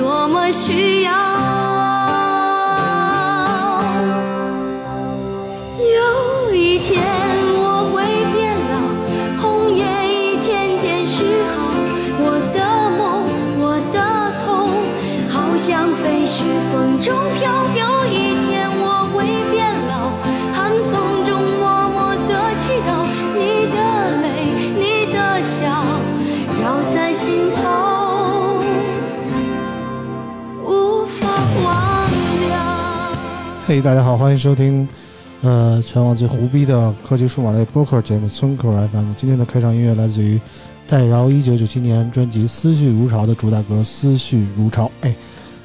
[0.00, 1.59] 多么需要。
[33.70, 34.88] 嘿、大家好，欢迎收听，
[35.42, 39.12] 呃，全网最胡逼的科技数码类播客节目村口 FM。
[39.16, 40.40] 今天的开场音乐来自于
[40.88, 44.86] 戴饶一九九七年专辑《思绪如潮》的主打歌《思绪如潮》。
[45.02, 45.14] 哎，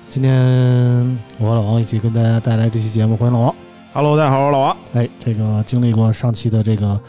[0.07, 3.55] 今天我和老王一起跟大家带来这期节目，欢迎老王。
[3.91, 4.77] Hello，大家好，我是老王。
[4.94, 7.01] 哎，这个经历过上期的这个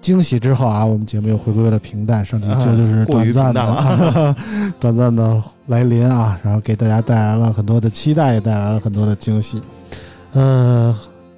[0.00, 2.24] 惊喜之后啊，我们节目又回归了平淡。
[2.24, 4.36] 上期这就是短暂平的、
[4.80, 9.62] 短暂的来临啊，然后给大家带来了很多的期待，也带来了很多的惊喜。
[10.32, 10.94] 呃，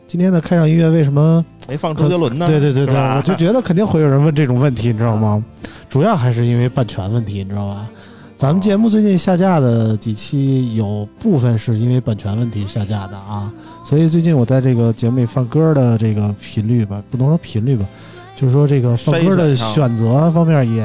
[0.07, 1.45] 今天的开场音乐为什么？
[1.69, 2.47] 没放周杰伦呢？
[2.47, 5.43] 对对对对，我就觉得肯定会有人问这种问题，你知道吗？
[5.89, 7.87] 主要还是因为版权问题，你知道吧？
[8.37, 13.49] 咱们节目最近下架的几期有部分是因为版权问题下架的啊，
[13.85, 17.87] 所以最近我在这个节目里放歌的这个频率吧，不能说频率吧，
[18.35, 20.83] 就是说这个放歌的选择方面也，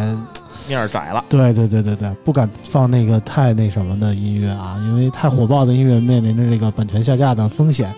[0.67, 1.23] 面儿窄了。
[1.29, 7.93] 对对对对对，不敢放那个太那什么的音乐啊，因为太火爆的音乐面临着这个版权下架的风险。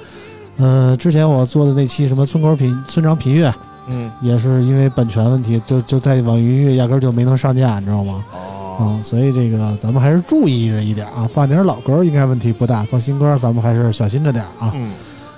[0.57, 3.53] 呃，之前我做的那期什么村口品村长品乐，
[3.87, 8.25] 嗯，也是因为版权问题，就就在网易云音乐压根儿就没能上架，你知道吗？
[8.33, 14.71] 哦，啊、所以这个咱们还是注意着一点啊，放点老歌应该问题不大，放新歌咱们还是小心着点啊。
[14.75, 14.91] 嗯，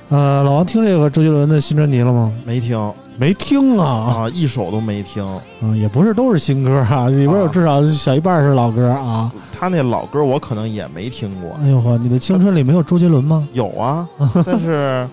[0.09, 2.34] 呃，老王听这个周杰伦的新专辑了吗？
[2.46, 2.78] 没听
[3.22, 5.24] 没听啊啊，一首都没听。
[5.62, 9.32] 嗯，也不是都是新歌啊，里边有至少小一半是老歌啊。
[9.54, 11.56] 他那老歌我可能也没听过。
[11.62, 13.48] 哎呦呵，你的青春里没有周杰伦吗？
[13.54, 14.10] 有啊，
[14.44, 15.08] 但是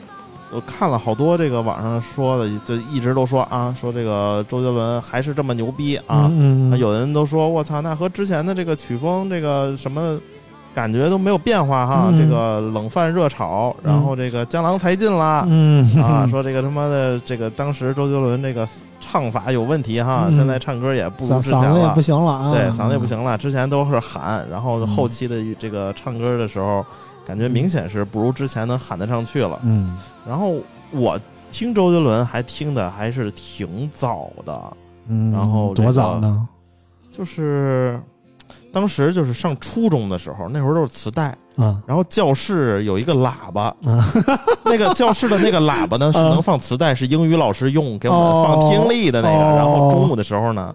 [0.50, 6.30] 我看了好多这个网上说的，就一直都说啊，说这个周杰伦还是这么牛逼啊。
[6.32, 10.18] 嗯嗯嗯，有的人都说我操，那和之前的这个曲风这个什么
[10.74, 12.06] 感觉都没有变化哈。
[12.10, 15.44] 嗯这个冷饭热炒，然后这个江郎才尽啦。
[15.48, 18.68] 嗯啊，说这个他妈的，这个当时周杰伦这个
[19.00, 23.36] 唱法有问题哈，嗯现在唱歌也不如之前了嗓子也不，行了啊，对，嗓子也不行了。
[23.38, 26.84] 之前都是喊，然后后期的这个唱歌的时候，
[27.26, 29.58] 感觉明显是不如之前能喊得上去了。
[29.62, 30.56] 嗯然后
[30.90, 31.18] 我
[31.50, 34.76] 听周杰伦还听的还是挺早的，
[35.08, 36.46] 嗯，然后这多早呢？
[37.10, 38.00] 就是
[38.72, 41.80] 当时就是上初中的时候，那会儿都是磁带，啊。
[41.86, 44.04] 然后教室有一个喇叭，啊。
[44.64, 46.28] 那个教室的那个喇叭呢是啊。
[46.28, 49.34] 能放磁带，是英语老师用给我哦们放听力的那个。
[49.34, 49.56] 哦。
[49.56, 50.74] 然后中午的时候呢，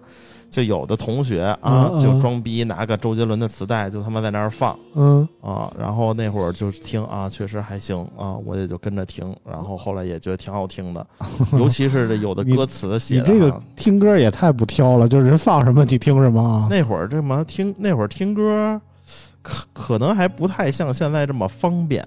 [0.54, 5.68] 就有的同学啊就装逼拿个周杰伦的磁带，就他妈在那儿放嗯啊。
[5.76, 9.34] 然后那会儿就听啊，确实还行啊，我也就跟着听。
[9.44, 11.04] 然后后来也觉得挺好听的，
[11.58, 16.68] 尤其是这有的歌词写的你这个啊听歌也太不挑了，就是人放什么你听什么啊？
[16.70, 18.80] 那会儿这么听，那会儿听歌，
[19.42, 22.06] 可可能还不太像现在这么方便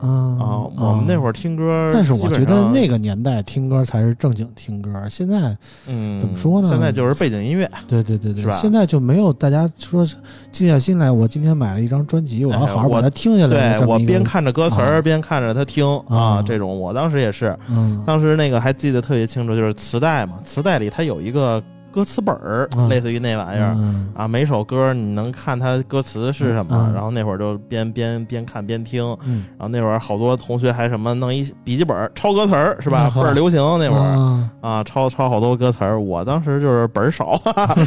[0.00, 0.66] 嗯啊。
[0.76, 5.56] 我们那会儿听歌，但是我觉得那个年代听歌才是正经听歌，现在
[5.88, 6.68] 嗯怎么说呢？
[6.68, 8.56] 现在就是背景音乐，对对对对，是吧？
[8.56, 10.16] 现在就没有大家说是
[10.52, 13.86] 静下心来，我今天买了一张专辑，我要哎好好把它听下来对。
[13.86, 15.02] 我边看着歌词儿啊。
[15.02, 18.02] 边看着他听啊啊，这种我当时也是，嗯。
[18.04, 21.62] 当时那个还记得特别清楚，就是磁带嘛，磁带里它有一个
[21.96, 23.72] 歌词本儿啊，类似于那玩意儿。
[23.78, 33.10] 嗯啊，每首歌你能看它歌词是什么，嗯然后那会儿就边边边看边听，嗯，然后那会儿好多同学还什么弄一笔记本抄歌词儿是吧？
[33.16, 35.98] 倍儿流行那会儿啊啊，抄抄好多歌词儿。
[35.98, 37.40] 我当时就是本儿少，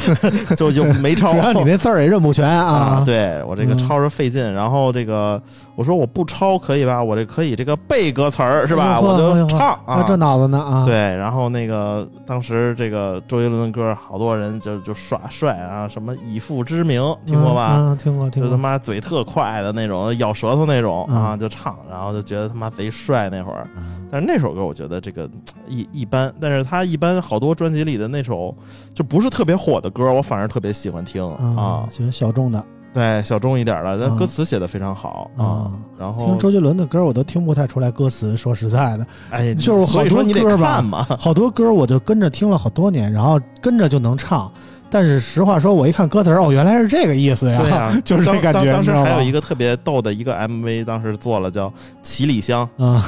[0.57, 1.31] 就就没抄。
[1.31, 3.03] 主要你那字儿也认不全啊，啊。
[3.05, 5.39] 对我这个嗯抄着费劲，然后这个
[5.75, 7.03] 我说我不抄可以吧？
[7.03, 8.99] 我这可以这个背歌词儿是吧？
[8.99, 10.83] 我就唱啊，还这脑子呢啊。
[10.85, 17.95] 对，然后那个当时这个周杰伦的歌，好多人就就耍帅啊，什么以父之名，听过吧？
[17.99, 18.57] 听过听就他。
[18.57, 23.67] 妈嘴特快的那种，咬舌头那种嗯啊，就唱，然后就觉得他妈贼帅那会儿。
[23.75, 25.29] 嗯但是那首歌我觉得这个
[25.67, 28.55] 一一般，但是他一般好多专辑里的那首
[28.91, 31.85] 就不是特别火的歌，我反而特别喜欢听啊。
[31.91, 32.65] 喜欢小众的。
[32.93, 35.71] 对，小众一点的，但嗯歌词写的非常好啊啊。
[35.97, 38.35] 然后听周杰伦的歌，我都听不太出来歌词。
[38.35, 41.05] 说实在的，哎，就是好多歌嘛。
[41.19, 44.51] 好多歌我就跟着听了好多年，然后跟着就能唱。
[44.89, 48.65] 但是实话说，我一看歌词，哦，原来是这个意思呀，对呀、 就是这当感觉。
[48.65, 51.67] 当当时还有一个特别逗的一个 MV，当时做了叫
[52.01, 53.03] 《七里香 啊》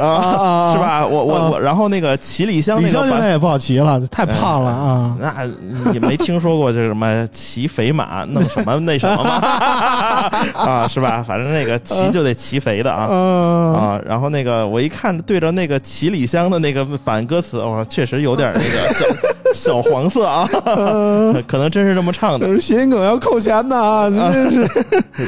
[0.00, 0.78] 啊，啊是？
[0.78, 1.06] 吧？
[1.06, 3.08] 我我我，然后那个七里香李那个版。
[3.08, 5.16] 湘现在也不好骑了，太胖了啊！
[5.18, 5.44] 那
[5.92, 9.40] 你没听说过这什么骑肥马弄什么那什么吗？
[10.54, 11.24] 啊，是吧？
[11.26, 14.00] 反正那个骑就得骑肥的啊嗯啊。
[14.06, 19.04] 然后那个我一看对着那个七里香的那个版歌词，哇，确实有点那个小
[19.54, 20.48] 小黄色啊，
[21.46, 24.08] 可能真是这么唱的谐音梗要扣钱的啊！
[24.08, 24.68] 你 真是，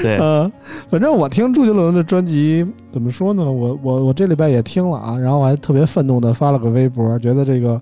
[0.02, 0.50] 对，呃，
[0.90, 3.44] 反正我听周杰伦的专辑怎么说呢？
[3.44, 7.80] 我我我这礼拜也听了啊，然后我还特别愤怒的发了个微博，觉得这个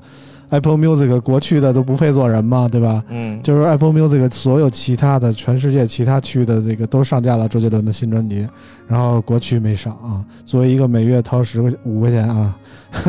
[0.51, 3.03] Apple Music 国区的都不配做人嘛，对吧？
[3.09, 8.47] 嗯，就是 Apple Music 所有其他的全世界其他区的这个都上架了周杰伦的新专辑，
[8.87, 10.25] 然后国区没上啊。
[10.45, 12.57] 作为一个每月掏十块五块钱啊，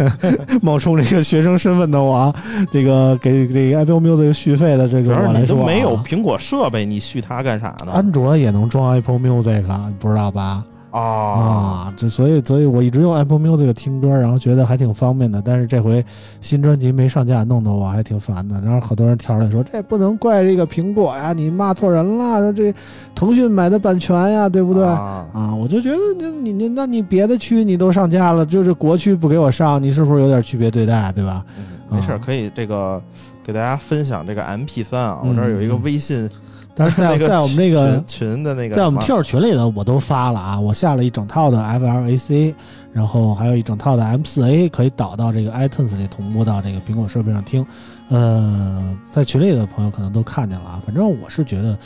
[0.61, 2.35] 冒充这个学生身份的我啊，
[2.71, 7.91] 这个给这个 Apple Music 续费的这个我来说、啊，你都没有苹果设备，你续它干啥呢？
[7.93, 10.63] 安卓也能装 Apple Music，啊，你不知道吧？
[10.99, 15.41] 啊，啊，这所以所以我一直用 Apple Music 听歌，然后觉得还挺方便的。
[15.43, 16.03] 但是这回
[16.39, 18.61] 新专辑没上架，弄得我还挺烦的。
[18.61, 22.73] 然后好多人跳出来说，这不能怪这个苹果呀，你骂错人了，说这
[23.13, 24.85] 腾讯买的版权呀，对不对？
[24.85, 31.43] 啊啊，我就觉得你你你，那你别的区你都上架了，就是国区不给我上，你是不是有点区别对待，对吧？
[31.57, 33.01] 嗯没事儿，可以这个
[33.43, 36.27] 给大家分享这个 MP 3啊，嗯我这儿有一个微信，
[36.75, 42.53] 但是在 在我们这个群群的那个在我们什么 Q 群里头，我都发了啊，我下了一整套的 FLAC，
[42.91, 47.65] 然后还有一整套的 M4A，可以导到这个 iTunes 里同步到这个苹果设备上听。
[48.09, 51.77] 呃，在群里的朋友可能都看见了啊，反正我是觉得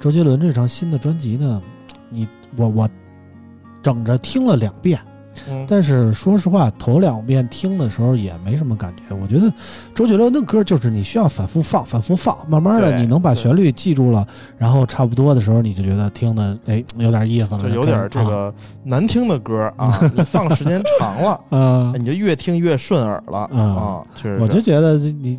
[0.00, 1.60] 周杰伦这张新的专辑呢，
[2.08, 2.26] 你
[2.56, 2.88] 我我
[3.82, 4.98] 整着听了两遍，
[5.48, 9.14] 嗯但是说实话，头两遍听的时候也没什么感觉。
[9.14, 9.52] 我觉得
[9.94, 14.26] 周杰伦的歌就是你需要反复放、反复放，慢慢的你能把旋律记住了，
[14.58, 25.38] 然后差不多的时候你就觉得听的哎有点意思了，就有点这啊个难听的歌啊， 你放时间长了， 嗯、你就越听越顺耳了嗯啊，确实是，我就觉得你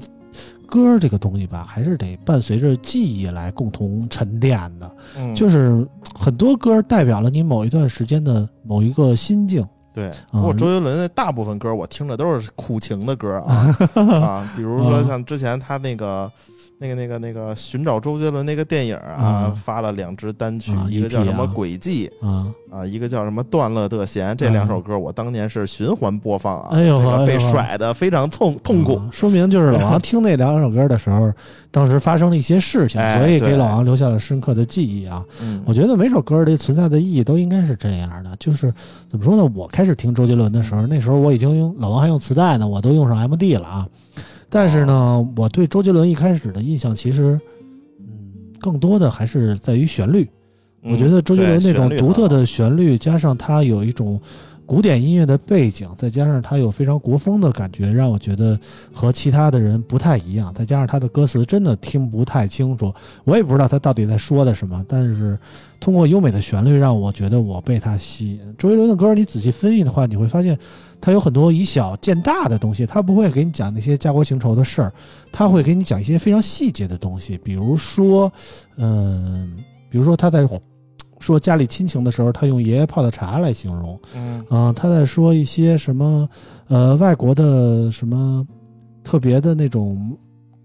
[0.65, 4.91] 歌这个东西吧，还是得伴随着记忆来共同沉淀的。
[5.17, 9.65] 嗯就是很多歌代表了你某一段时间的某一个心境。
[9.97, 10.11] 对。
[10.31, 13.75] 不过周杰伦的大部分歌我听的都是苦情的歌啊
[14.21, 16.31] 啊，比如说像之前他那个。
[16.79, 28.95] 那个、那个、那个寻找周杰伦那个电影啊，嗯发了两支单曲，啊一个叫什么啊《轨迹》啊，啊，一个叫什么《断了的弦》，这两首歌我当年是循环播放啊，哎呦那个被甩的非常痛痛苦。
[28.97, 31.33] 啊说明就是老王 听那两首歌的时候，
[31.71, 35.25] 当时发生了一些事情，哎所以给老王留下了深刻的记忆啊。
[35.41, 38.71] 嗯，我觉得每首歌的存在的意义都应该是这样的，就是
[39.09, 39.51] 怎么说呢？
[39.55, 43.87] 我开始听周杰伦的时候，那时候我已经用老王还用磁带呢，我都用上 MD 了啊。
[44.49, 47.39] 但是呢，我对周杰伦一开始的印象其实，
[47.99, 48.07] 嗯，
[48.59, 50.27] 更多的还是在于旋律。
[50.81, 54.21] 我觉得周杰伦那种独特的旋律，加上他有一种
[54.67, 58.59] 古典音乐的背景，再加上他有非常国风的感觉，让我觉得
[58.93, 60.53] 和其他的人不太一样。
[60.53, 62.93] 再加上他的歌词真的听不太清楚，
[63.23, 64.85] 我也不知道他到底在说的什么。
[64.85, 65.39] 但是
[65.79, 68.55] 通过优美的旋律，让我觉得我被他吸引。
[68.57, 70.59] 周杰伦的歌，你仔细分析的话，你会发现
[70.99, 72.85] 他有很多以小见大的东西。
[72.85, 74.93] 他不会给你讲那些家国情仇的事儿，
[75.31, 77.37] 他会给你讲一些非常细节的东西。
[77.37, 78.29] 比如说，
[78.75, 79.55] 嗯，
[79.89, 80.45] 比如说他在。
[81.19, 83.99] 说家里亲情的时候，他用爷爷泡的茶来形容。
[84.15, 84.43] 嗯。
[84.49, 86.27] 啊，他在说一些什么，
[86.67, 88.45] 呃，外国的什么
[89.03, 90.17] 特别的那种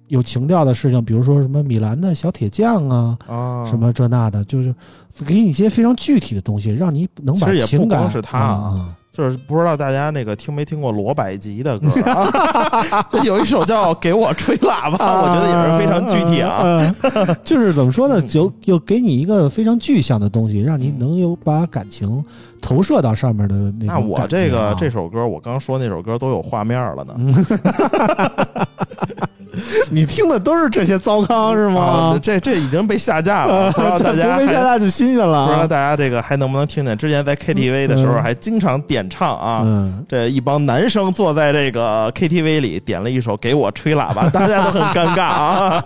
[0.08, 4.74] 有情调的事情，比如说什么米兰的小铁匠啊，啊，什么这那的，就是
[5.26, 13.02] 给你一些非常具体的东西，让你能把其实也不情感光是他啊啊就是不知道大家那个听没听过罗百吉的歌啊？
[13.12, 16.50] 就有一首叫《给我吹喇叭》，我觉得也是非常具体啊。
[16.50, 16.94] 啊，
[17.44, 22.24] 就是怎么说呢，嗯就又给你一个非常具象的东西，让你能有把感情
[22.62, 27.14] 投射到上面的那种那我这个啊这首歌，我刚说那首歌都有画面了呢。
[29.90, 32.18] 你听的都是这些糟糠是啊吗？
[32.22, 36.96] 这这已经被下架了， 不知道大家下架就新鲜了啊，不知道大家这个还能不能听见？
[36.96, 39.62] 之前在 KTV 的时候嗯还经常点唱啊。
[39.64, 45.84] 嗯，这一帮男生坐在这个 KTV 里点了一首《给我吹喇叭》， 大家都很尴尬啊。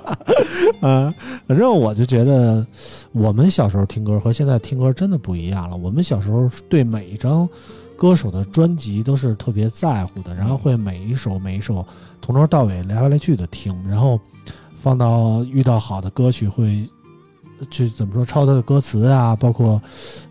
[0.82, 1.12] 嗯，
[1.48, 2.64] 反正我就觉得，
[3.12, 5.76] 我们小时候听歌和现在听歌真的不一样了。
[5.76, 7.48] 我们小时候对每一张
[7.96, 11.84] 歌手的专辑都是特别在乎的，然后会每一首每一首
[12.20, 14.20] 从头到尾来来去的听，然后
[14.76, 16.88] 放到遇到好的歌曲会
[17.70, 19.80] 去怎么说抄他的歌词啊，包括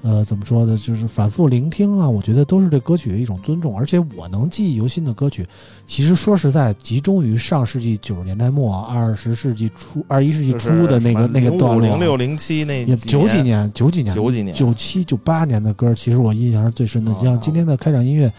[0.02, 3.78] 呃怎么说的，就是反复聆听啊，我觉得都是对歌曲的一种尊重。
[3.78, 5.46] 而且我能记忆犹新的歌曲，
[5.86, 17.12] 其实说实在，集中于上世纪九十年代末、二十世纪初、二十一世纪初的那个那个段落，零六零七那也九几年、九几年、九几年九七、九八年的歌，其实我印象是最深的。
[17.12, 18.32] 哦像今天的开场音乐，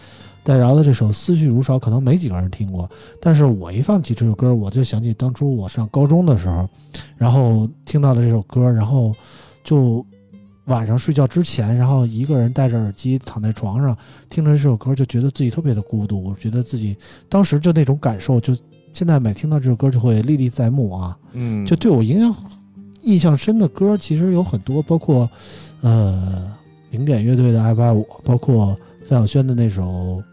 [0.47, 2.89] 戴娆的这首《思绪如潮》，可能没几个人听过，
[3.19, 6.65] 但是我一放起这首歌，我就想起当初我上高中的时候，
[7.17, 9.13] 然后听到了这首歌，然后
[9.61, 10.05] 就
[10.67, 13.97] 晚上睡觉之前，然后一个人戴着耳机躺在床上，
[14.29, 16.95] 听着这首歌，就觉得自己特别的孤独，我觉得自己
[17.27, 18.55] 当时就那种感受，就
[18.93, 21.17] 现在每听到这首歌就会历历在目啊。
[21.33, 22.33] 嗯，就对我影响
[23.01, 25.29] 印象深的歌，其实有很多，包括
[25.81, 26.49] 呃
[26.91, 28.73] 零点乐队的《爱不爱我》，包括
[29.05, 30.23] 范晓萱的那首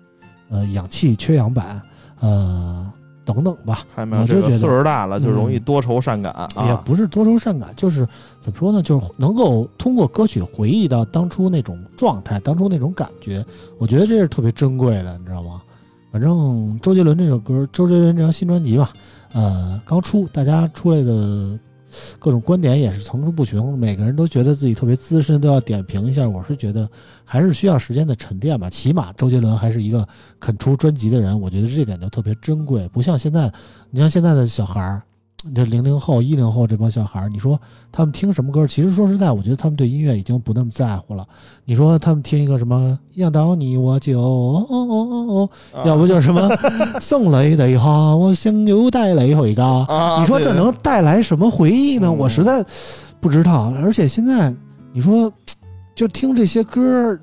[0.55, 1.83] 呃《氧气缺氧版》，
[2.27, 2.91] 呃
[3.25, 3.81] 等等吧。
[3.95, 6.49] 还有没有这个岁数大了就容易嗯多愁善感啊？
[6.69, 8.07] 也不是多愁善感，就是
[8.41, 8.83] 怎么说呢？
[8.83, 13.45] 就是能够通过歌曲回忆到当初那种状态，当初那种感觉，
[13.79, 15.61] 我觉得这是特别珍贵的，你知道吗？
[16.13, 18.91] 反正周杰伦这首歌，周杰伦这张新专辑吧，
[19.33, 21.59] 呃，刚出，大家出来的
[22.19, 26.29] 各种观点也是层出不穷，每个人都觉得自己特别资深，都要点评一下。
[26.29, 26.89] 我是觉得
[27.25, 30.07] 还是需要时间的沉淀吧，起码周杰伦还是一个
[30.39, 33.53] 肯出专辑的人，我觉得这点就特别珍贵，不像现在，
[33.91, 35.03] 你像现在的小孩儿。
[35.55, 37.61] 这零零后、一零后这帮小孩儿，你说
[37.91, 38.67] 他们听什么歌？
[38.67, 41.27] 其实说实在，我觉得他们对音乐已经不那么在乎了。
[41.65, 46.49] 你说他们听一个什么“样到你我就哦哦哦哦”，哦要不就是什么
[47.01, 52.07] “送你地下，我想又带你回家”，啊，你说这能带来什么回忆呢？
[52.09, 52.65] 嗯我实在
[53.21, 53.73] 不知道。
[53.83, 54.55] 而且现在
[54.93, 55.33] 你说，
[55.95, 57.19] 就听这些歌，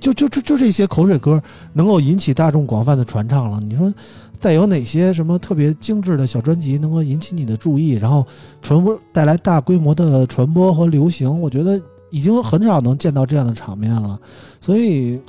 [0.00, 1.42] 就就就就这些口水歌，
[1.74, 3.60] 能够引起大众广泛的传唱了。
[3.60, 3.92] 你说，
[4.40, 8.26] 再有哪些什么特别精致的小专辑能够引起你的注意，然后
[8.60, 11.40] 传播带来大规模的传播和流行？
[11.40, 11.80] 我觉得
[12.10, 14.18] 已经很少能见到这样的场面了。
[14.60, 15.20] 所以，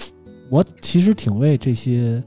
[0.49, 2.23] 我其实挺为这些。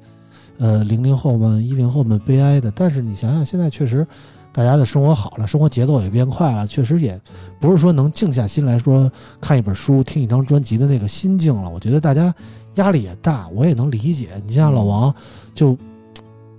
[0.57, 4.07] 呃，零零后们、一零后们悲哀的，但是你想想，现在确实
[4.53, 7.21] 大家的生活好了，生活节奏也变快了，确实也
[7.59, 9.11] 不是说能静下心来说
[9.41, 11.69] 看一本书、听一张专辑的那个心境了。
[11.69, 12.33] 我觉得大家
[12.77, 14.41] 压力也大，我也能理解。
[14.47, 15.13] 你像老王，
[15.57, 15.77] 就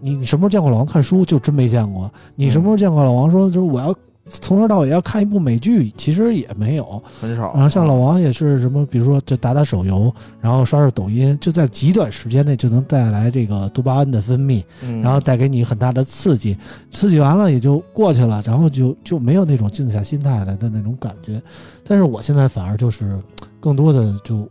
[0.01, 1.25] 你你什么时候见过老王看书？
[1.25, 2.11] 就真没见过。
[2.35, 3.95] 你什么时候见过老王说就是我要
[4.27, 5.91] 从头到尾要看一部美剧？
[5.95, 7.01] 其实也没有。
[7.21, 7.53] 很少。
[7.53, 14.63] 然后像老王也是什么，比如说就打打手游，然后刷刷抖音，就在极短时间内就能带来这个多巴胺的分泌。
[14.81, 16.57] 嗯，然后带给你很大的刺激，
[16.89, 21.39] 刺激完了也就过去了，然后就就没有那种静下心态来的那种感觉。
[21.87, 23.19] 但是我现在反而就是
[23.59, 24.47] 更多的就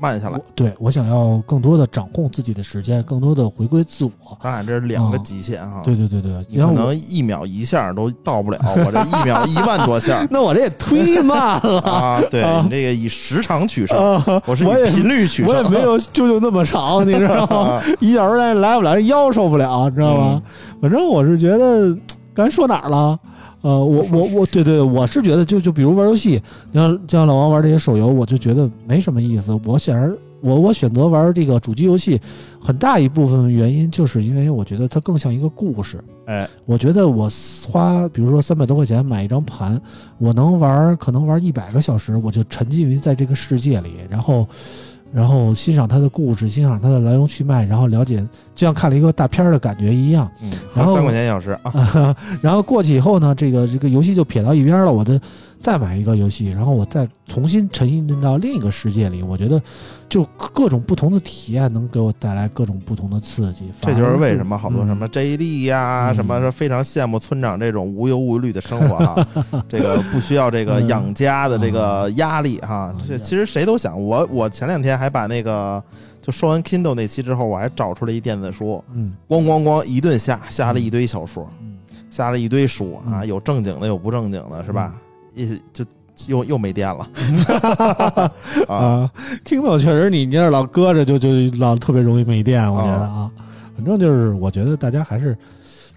[0.00, 0.44] 慢下来我。
[0.54, 4.10] 对我想要更多的掌控自己的时间，更多的回归自我。
[4.42, 5.82] 咱俩这是两个哦极限哈。
[5.84, 6.72] 对对对对，你可。
[6.72, 12.20] 能一秒一下都到不了，我这一秒一万多下 那我这也忒慢了啊！
[12.30, 14.42] 对啊你这个以时长取胜，啊！
[14.46, 15.52] 我是以频率取胜。
[15.52, 17.56] 我也没有 舅舅那么长，你知道吗？
[17.72, 20.42] 啊一小时来来不了，腰受不了，你知道嗯吗？
[20.80, 21.96] 反正我是觉得，
[22.32, 23.18] 刚才说哪儿了？
[23.60, 29.58] 呃，我我我，对对，我是觉得就就比如玩游戏，你像像老王玩这些手游，我就觉得没什么意思。
[29.64, 32.20] 我显然我我选择玩这个主机游戏，
[32.60, 35.98] 很大一部分原因就是因为我觉得它更像一个故事。
[36.26, 37.28] 哎，我觉得我
[37.68, 39.80] 花比如说三百多块钱买一张盘，
[40.18, 44.46] 我能玩可能玩一百个小时，我就沉浸于在这个世界里，然后。
[45.12, 48.18] 然后欣赏它的故事，欣赏它的来龙去脉，然后了解，
[48.54, 50.30] 就像看了一个大片儿的感觉一样。
[50.42, 55.18] 嗯，然后三块钱一小时啊， 然后过去以后呢，这个这个游戏就撇到一边了，我就
[55.60, 59.22] 再买一个游戏，然后我再重新沉浸到另一个世界里。
[59.22, 59.60] 我觉得，
[60.08, 63.64] 就各种不同的体验能给我带来各种不同的刺激。
[63.80, 69.28] 这就是为什么好多嗯什么 JD 呀，嗯什么是非常羡慕村长这种无忧无虑的生活啊，
[69.68, 72.94] 这个不需要这个养家的这个压力哈。
[72.96, 75.82] 嗯这其实谁都想，我我前两天还把那个
[76.22, 81.76] 就说完 Kindle 那期之后，我还找出来一电子书，嗯咣咣咣一顿下，下了一堆小说，嗯
[82.10, 84.94] 下了一堆书啊，嗯有正经的，有不正经的，是吧？
[85.38, 85.84] 一就
[86.26, 87.06] 又又没电了
[88.68, 88.74] 啊。
[88.76, 89.10] 啊
[89.44, 91.28] ，Kindle 确实你你要老搁着就就
[91.58, 93.30] 老特别容易没电，我觉得啊，
[93.76, 95.36] 反正就是我觉得大家还是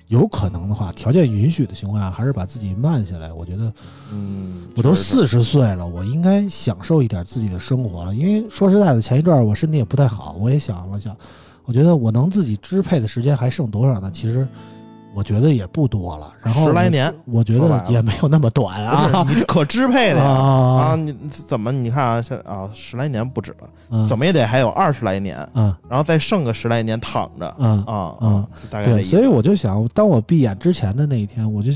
[0.09, 3.33] 有可能的话，条件允许的情况下，还是把自己慢下来。
[3.33, 3.73] 我觉得
[4.13, 8.13] 嗯，我都四十岁了，我应该享受一点自己的生活了。
[8.13, 11.15] 因为说实在的，前一段我身体也不太好，我也想了想，
[11.65, 14.11] 我觉得我能自己支配的时间还剩多少呢？
[14.13, 14.47] 其实
[15.13, 16.31] 我觉得也不多了。
[16.41, 19.25] 然后十来年，我觉得也没有那么短啊。
[19.27, 20.83] 你这可支配的呀啊！
[20.83, 31.71] 啊，你怎么你看啊，现啊十来年不止了，嗯怎么也得还有二十来年，嗯然后再剩个十来年躺着嗯啊嗯啊，大概对，所以我就想，当我闭眼之前的那一天，我就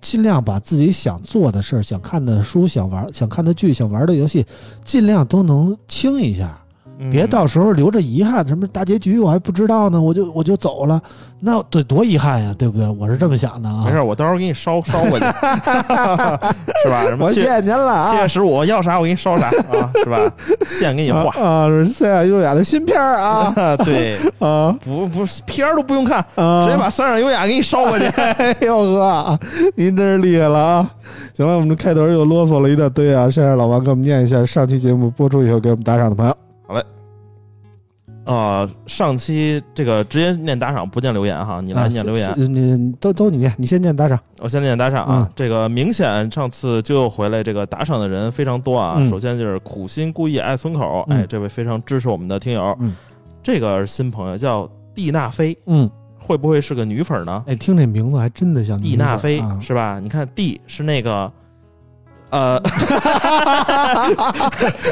[0.00, 4.44] 尽量把自己想做的事儿、想看的书、想玩、想看的剧、想玩的游戏，
[4.84, 6.61] 尽量都能清一下，嗯
[7.10, 8.46] 别到时候留着遗憾。
[8.46, 11.00] 什么大结局我还不知道呢，我就我就走了，
[11.40, 12.86] 那对多遗憾呀，对不对？
[12.98, 13.84] 我是这么想的啊。
[13.86, 15.24] 没事，我到时候给你烧烧过去，
[16.84, 17.04] 是吧？
[17.08, 18.10] 什么我谢谢您了啊。
[18.10, 20.18] 七月十五要啥我给你烧啥啊，是吧？
[20.66, 26.64] 现给你画啊，是三雅优雅的新片儿啊 啊，对，啊不不片儿都不用看，啊！
[26.64, 28.04] 直接把三上优雅给你烧过去。
[28.06, 29.38] 哎呦呵，
[29.76, 30.90] 您真是厉害了啊！
[31.34, 36.34] 行了，我们这开头又啰嗦了一大堆啊，现在老王给我们念一下上期节目播出以后给我们打赏的朋友。
[38.24, 44.18] 呃，上期这个直接念打赏不念留言哈，你来念留言啊，你你都都你念，你先念打赏。
[44.38, 45.26] 我先念打赏啊。
[45.28, 48.94] 嗯这个明显上次就又回来，这个打赏的人非常多啊。
[48.98, 52.94] 嗯首先就是苦心故意爱村口，嗯哎，这位非常支持我们的听友，嗯
[53.42, 57.44] 这个是新朋友叫蒂娜菲，嗯，会不会是个女粉呢？
[57.48, 59.98] 哎，听这名字还真的像蒂娜菲啊是吧？
[60.00, 61.32] 你看蒂是那个。
[62.32, 62.58] 呃，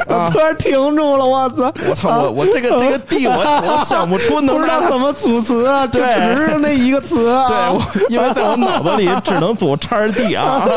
[0.07, 1.73] 我突然停住了，我操！
[1.89, 7.47] 我操，我我这个这个地，我我想不出能不 知道让怎么组词啊，就 对只是那一个词啊。
[7.49, 10.67] 对，我因为在我脑子里只能组叉 d 啊，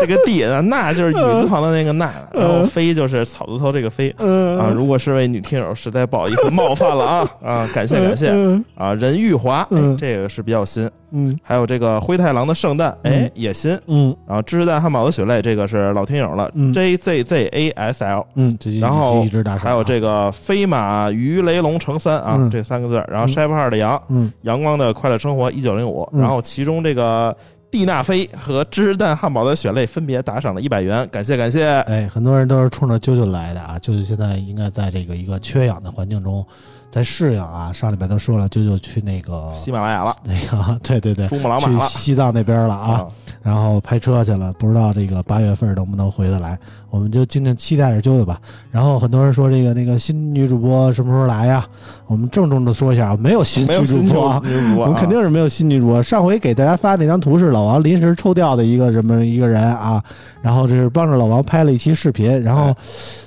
[0.00, 4.12] 这个 d 呢，那就是雨字旁的那个那，然后飞就是草字头这个飞。
[4.18, 4.58] 嗯。
[4.58, 4.68] 啊。
[4.74, 7.28] 如果是位女听友，实在不好意思冒犯了啊。
[7.44, 8.30] 啊，感谢感谢。
[8.30, 8.64] 嗯。
[8.76, 8.92] 啊。
[8.94, 9.64] 任玉华，
[9.96, 13.78] 这个是比较新，嗯还有这个灰太狼的圣诞，哎嗯，也新。
[13.86, 18.26] 嗯然后芝士蛋汉堡的血泪，这个是老听友了嗯，J Z Z A S L。
[18.34, 19.24] 嗯，然后
[19.58, 23.04] 还有这个飞马鱼雷龙乘三啊，嗯这三个字。
[23.08, 27.36] 然后嗯 Shape 二的羊，嗯阳光的快乐生活一九零五，嗯然后其中这个
[27.70, 31.66] 蒂娜菲和芝士蛋汉堡的血泪分别打赏了一百元，感谢感谢。
[31.82, 33.78] 哎，很多人都是冲着啾啾来的啊！
[33.80, 36.44] 啾啾现在应该在这个一个缺氧的环境中
[36.90, 37.72] 在适应啊。
[37.72, 43.06] 上礼拜都说了，舅舅去那个喜马拉雅了，那个， 对对对，珠穆朗玛西藏那边了啊，！
[43.42, 46.58] 然后拍车去了，不知道这个八月份能不能回得来，
[46.90, 48.38] 我们就静静期待着舅舅吧。
[48.70, 51.64] 然后很多人说这个那个新女主播什么时候来呀？
[52.06, 54.40] 我们郑重的说一下，没有新女主新播啊。
[54.44, 56.02] 女主播啊，我们肯定是没有新女主播。
[56.02, 60.02] 上回给大家发那张图是老王临时抽调的一个什么一个人啊，
[60.42, 62.76] 然后这是帮着老王拍了一期视频，然后哎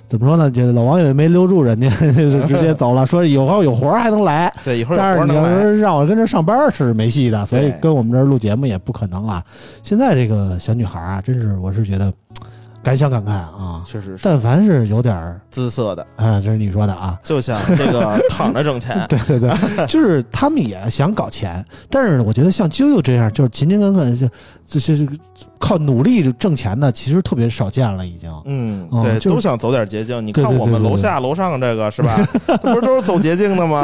[0.08, 0.52] 怎么说呢？
[0.52, 4.54] 这老王也没留住人家， 就直接走了，说有后有活儿还能来。
[4.64, 5.44] 对一会儿有但是你要。
[5.46, 9.44] 是让我跟这上班是没戏的，所以跟我们这儿录节目也不可能啊。
[9.82, 12.14] 现在这个小女孩啊，真是我是觉得
[12.84, 13.82] 敢想敢干啊。
[13.86, 19.50] 确实是但凡是有点儿姿色的，啊，这是你说的啊，就想这个 躺着挣钱，对对对，
[19.88, 24.28] 就是他们也想搞钱，但是我觉得像啾啾这样，就是勤勤恳恳，就
[24.66, 25.14] 这这这
[25.60, 28.30] 靠努力挣钱的，其实特别少见了，已经。
[28.46, 30.26] 嗯，对，都想走点捷径。
[30.26, 32.18] 你看我们楼下楼上这个是吧？
[32.62, 33.84] 不是都是走捷径的吗？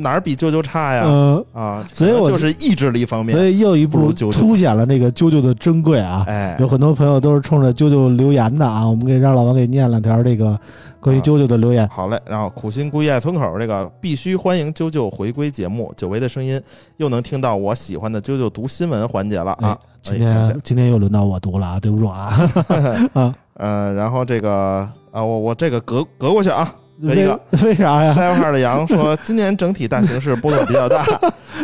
[0.00, 1.04] 哪儿比啾啾差呀？
[1.06, 3.44] 嗯，啊，所以我就是意志力方面所。
[3.44, 6.24] 以又一步凸显了那个啾啾的珍贵啊。
[6.26, 10.58] 哎，有很多朋友都是冲着啾啾留言的啊，我们给让老王给念两条这个
[11.00, 11.88] 关于啾啾的留言。
[11.88, 16.60] 好嘞，然后苦心孤诣爱村口这个必须欢迎啾啾回归节目，久违的声音
[16.98, 19.78] 又能听到我喜欢的啾啾读新闻环节了啊哎！
[20.02, 22.32] 今天今天又轮到我读了啊，对不住啊。
[23.14, 24.50] 啊，嗯，然后这个
[25.10, 28.14] 啊，我我这个隔隔过去啊，有一个为为啥呀？
[28.14, 31.04] 摘号的羊说，今年整体大形势波动比较大，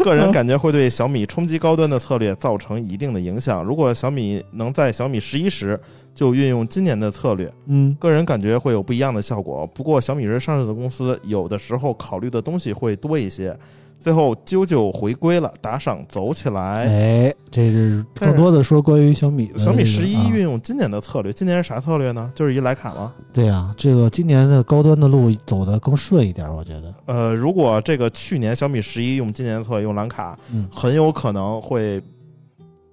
[0.03, 3.63] 个人感觉会对小米冲击高端的策略造成一定的影响。
[3.63, 5.79] 如果小米能在小米十一时
[6.13, 9.65] 就运用今年的策略，嗯，个人感觉会有不一样的效果。
[9.69, 13.57] 不过小米是上市的公司，有的时候考虑的东西会多一些。
[14.01, 16.87] 最后啾啾回归了，打赏走起来。
[16.87, 22.31] 哎，这是更多的说关于小米的小米这个十一啊运用今年的策略，今年是啥策略呢？
[22.35, 23.13] 就是一徕卡吗？
[23.33, 26.95] 对呀、这个今年的高端的路走得更顺一点，我觉得。
[27.07, 32.01] 呃，如果这个去年小米十一用今年的策略用徕卡，嗯很有可能会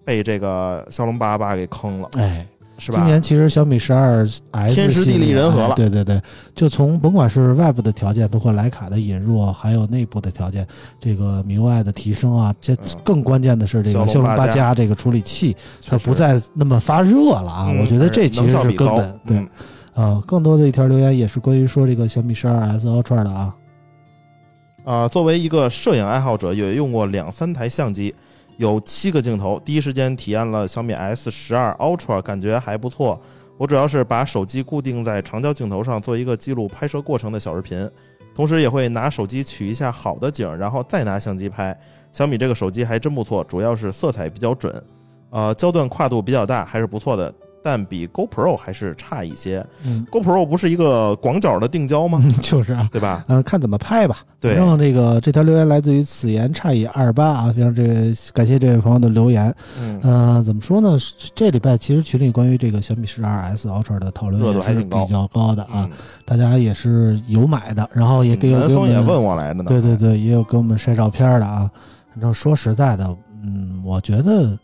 [0.04, 2.97] 被这个骁龙八八八给坑了，哎，是吧？
[2.97, 4.41] 今年其实小米十二 S
[4.75, 6.21] 天时地利人和了哎对对对，
[6.53, 10.67] 就从甭管是外部的条件，包括徕卡的引入，还有内部的条件，
[10.99, 15.55] 这个 MIUI 的提升啊，这嗯更关键的是这个骁龙八加加这个处理器，
[15.88, 17.67] 它不再那么发热了啊。
[17.69, 19.19] 嗯我觉得这其实是根本。
[19.25, 19.47] 对嗯，
[19.93, 23.55] 呃，更多的一条留言也是关于说这个小米十二 S Ultra 的啊。
[24.83, 28.13] 啊、作为一个摄影爱好者，也用过两三台相机，
[28.58, 33.20] 有七个镜头，第一时间体验了小米 S 十二 Ultra，感觉还不错。
[33.58, 37.89] 我主要是把手机固定在长焦镜头上，做一个记录拍摄过程的小视频，
[38.34, 41.78] 同时也会拿手机取一下好的景，然后再拿相机拍。
[42.12, 44.84] 小米这个手机还真不错，主要是色彩比较准，
[45.30, 47.34] 呃，焦段跨度比较大，还是不错的，
[47.65, 49.65] 但比 GoPro 还是差一些。
[49.84, 52.23] 嗯，GoPro 不是一个广角的定焦吗？
[52.43, 52.88] 就是啊。
[52.91, 53.25] 对吧？
[53.28, 54.17] 嗯、看怎么拍吧。
[54.39, 57.93] 对然后这个这条留言来自于此言差异二八啊，非常这个
[58.32, 59.51] 感谢这位朋友的留言。
[59.82, 60.95] 嗯，呃，怎么说呢？
[61.34, 65.91] 这礼拜其实群里关于这个小米十二 S Ultra 的讨论热度还挺高比较高的啊，嗯
[66.23, 69.65] 大家也是有买的，然后也给有南给我们风也问我来着呢。
[69.67, 71.67] 对对对，也有给我们晒照片的啊。
[72.13, 74.56] 反正说实在的，嗯，我觉得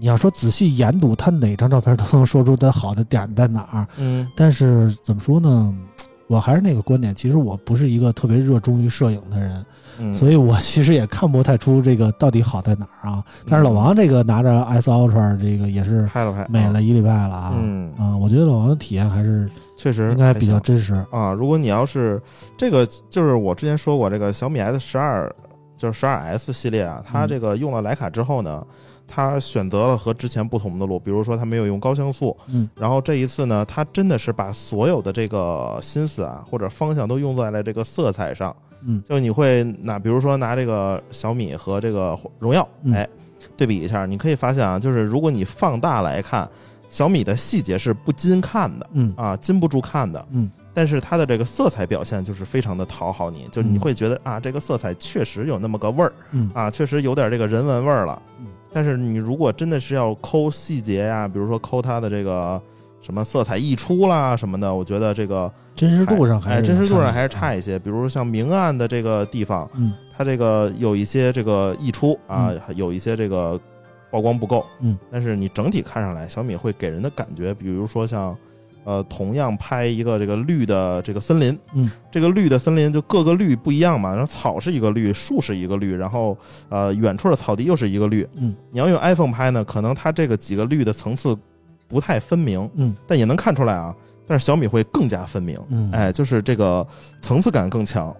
[0.00, 3.86] 你要说仔细研读，他哪张照片都能说出他好的点在哪儿。
[3.98, 5.74] 嗯但是怎么说呢？
[6.26, 9.66] 我还是那个观点，其实我不是一个特别热衷于摄影的人，
[9.98, 13.22] 嗯，所以我其实也看不太出这个到底好在哪儿啊。
[13.48, 17.54] 但是老王这个拿着 S Ultra 这个也是拍了拍，美了一礼拜了啊。
[17.60, 20.94] 嗯，啊，我觉得老王的体验还是确实应该比较真实。
[21.10, 21.32] 啊。
[21.32, 22.22] 如果你要是
[22.56, 25.30] 这个，就是我之前说过，这个小米 S 十二
[25.76, 28.64] 就是十二 S 系列啊，它嗯这个用了徕卡之后呢，
[29.12, 38.54] 它选择了和之前不同的路，比如说他没有用高像素，嗯，然后这一次呢，他真的是把所有的这个心思啊或者方向都用在了这个色彩上。
[38.82, 39.02] 嗯。
[39.04, 42.94] 就你会拿，比如说拿这个小米和这个荣耀，嗯。
[42.94, 43.08] 哎，
[43.56, 46.48] 对比一下，你可以发现啊，就是如果你放大来看，
[46.88, 49.12] 小米的细节是不禁看的嗯。
[49.16, 50.24] 啊，禁不住看的。
[50.30, 53.80] 嗯，但是它的这个色彩表现就是非常的讨好你，就你嗯。
[53.80, 56.48] 会觉得啊，这个色彩确实有那么个味儿嗯。
[56.54, 58.22] 啊，确实有点这个人文味儿了。
[58.38, 58.46] 嗯。
[58.72, 62.60] 但是你如果真的是要抠细节呀、比如说抠它的这个
[63.00, 67.78] 什么色彩溢出啦什么的，我觉得这个真实度上还哎，真实度上还是差一些。
[67.78, 73.58] 比如像明暗的这个地方，嗯它这个有一些这个溢出啊，有一些这个
[74.10, 74.64] 曝光不够。
[74.80, 78.36] 嗯，但是你整体看上来，小米会给人的感觉，比如说像。
[78.90, 86.36] 呃，同样拍一个这个绿的这个森林，嗯，这个绿的森林就各个绿不一样嘛，然后草是一个绿，树是一个绿，然后
[86.68, 91.38] 呃远处的草地又是一个绿，嗯，你要用 iPhone 拍呢，可能它这个几个绿的层次
[91.86, 92.92] 不太分明，嗯。
[93.06, 93.94] 但也能看出来啊，
[94.26, 96.84] 但是小米会更加分明，嗯，哎，就是这个
[97.22, 98.12] 层次感更强，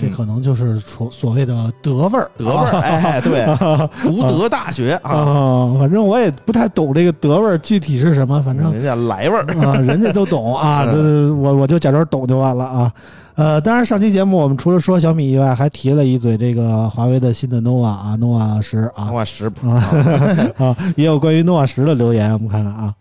[0.00, 3.44] 这可能就是所所谓的德味儿，德味儿， 哎，对，
[4.00, 10.84] 读德大学啊，啊，反正我也不太懂这个德味儿具体是什么，反正人家来味儿，啊，人家都懂啊，
[11.42, 12.92] 我我就假装懂就完了啊。
[13.34, 22.94] 呃，当然上期节目我们除了说小米以外，还提了一嘴这个华为的新的 nova 啊，nova 十啊，nova 十啊啊，也有关于 nova 十的留言，我们看看啊。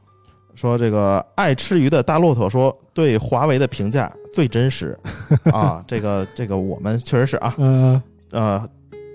[0.55, 4.95] 说这个爱吃鱼的大骆驼说对华为的评价最真实
[5.51, 8.63] 啊，这个这个我们确实是啊，嗯呃，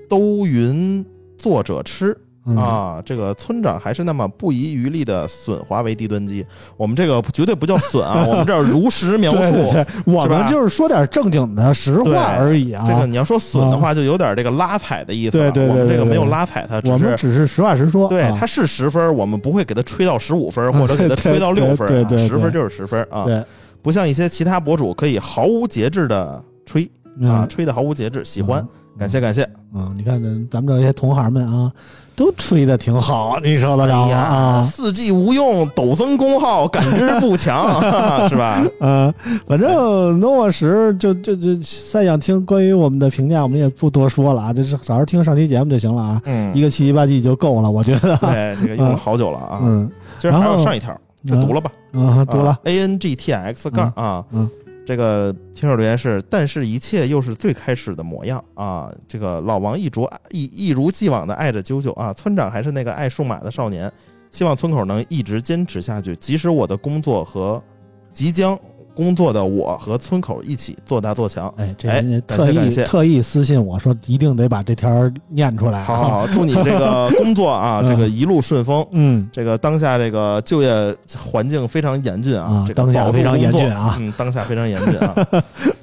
[0.09, 1.07] 都云
[1.39, 6.45] 作者吃嗯啊，这个村长还是那么不遗余力的损华为低端机，
[6.77, 9.39] 我们这个绝对不叫损啊， 我们这儿如实描述。
[9.39, 12.85] 对对对，我们就是说点正经的实话而已啊。
[12.85, 15.53] 这个你要说损的话，就有点这个拉踩的意思了。
[15.53, 18.07] 对对对我们这个没有拉踩它，我只是们只是实话实说。
[18.07, 23.25] 啊对它是十分，我们不会给它吹到十五分， 或者给它吹到六分对十分就是十分啊。
[23.25, 23.41] 对
[23.83, 26.85] 不像一些其他博主可以毫无节制的吹
[27.23, 28.67] 啊，嗯吹的毫无节制，喜欢，
[28.99, 29.49] 感谢感谢。
[29.75, 31.71] 嗯，你看咱咱们这些同行们啊，
[32.15, 37.81] 都吹的挺好， 你说得了啊，四 G 无用，陡增功耗，感知不强，
[38.31, 38.65] 是吧？
[38.81, 39.13] 嗯，
[39.47, 41.55] 反正 nova 十就就就
[41.91, 48.17] 再想听关于我们的评价，我们也不多说了啊，就是好好听上期节目就行了啊，嗯一，个七七八 G 就够了，我觉得。
[48.19, 49.61] 对，这个用了好久了啊。
[49.63, 51.73] 嗯其实还有上一条，这读了吧？
[51.93, 54.49] 啊，读了啊，A N G T X 杠啊，嗯
[54.85, 58.93] 这个听友留言是，但是一切又是最开始的模样啊！
[59.07, 63.91] 这个老王一着一一如既往的爱着啾啾啊，村长还是那个爱数码的少年，
[64.33, 67.63] 希望村口能一直坚持下去，即使我的工作和
[68.13, 68.59] 即将
[68.95, 71.53] 工作的我和村口一起做大做强。
[71.57, 75.81] 哎，这哎人家特意特意私信我说，一定得把这条念出来。
[75.81, 75.85] 啊。
[75.85, 77.89] 好好好，祝你这个工作啊， 嗯。
[77.89, 78.87] 这个一路顺风。
[78.93, 83.97] 嗯，这个当下这个就业环境非常严峻啊啊，这个当下非常严峻啊。
[83.99, 85.27] 嗯，当下非常严峻啊，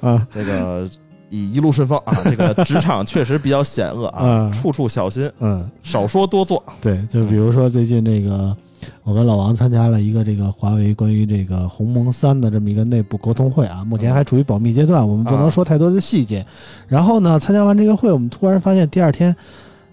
[0.00, 0.88] 啊，这个
[1.28, 4.52] 以一路顺风啊， 这个职场确实比较险恶啊，嗯。
[4.52, 6.62] 处处小心，嗯，少说多做。
[6.80, 8.56] 对，就比如说最近这个，
[9.02, 16.44] 我跟老王参加了一个这个华为关于这个鸿蒙三的这么一个内部沟通会啊，目前还处于保密阶段，我们不能说太多的细节。
[16.86, 19.34] 然后呢，参加完这个会，我们突然发现第二天，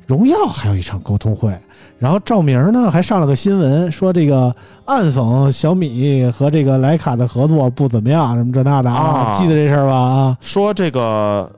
[0.05, 1.57] 荣耀还有一场沟通会。
[1.99, 9.93] 然后赵明呢还上了个新闻，说这个暗讽小米和这个徕卡的合作不怎么样，什么这那的啊记得这事儿吧？
[9.93, 11.51] 啊，说这个。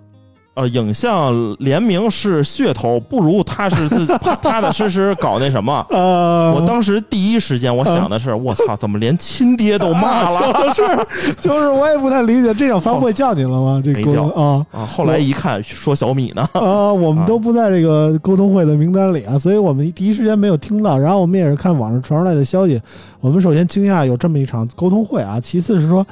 [0.55, 5.85] 呃，影像联名是噱头，不如踏 实自踏踏实实搞那什么。
[5.89, 10.53] 呃，我当时第一时间我想的是，我操，怎么连亲爹都骂了？
[10.75, 11.07] 就是
[11.39, 13.81] 就是，我也不太理解，这场发布会叫你了吗？
[13.83, 14.85] 这个没叫啊啊！
[14.85, 16.45] 后来一看，说小米呢。
[16.53, 20.97] 啊，我们都不在这个沟通会的名单里啊，所以我们第一时间没有听到。
[20.97, 22.81] 然后我们也是看网上传出来的消息，
[23.21, 26.05] 我们首先惊讶有这么一场沟通会啊，其次是说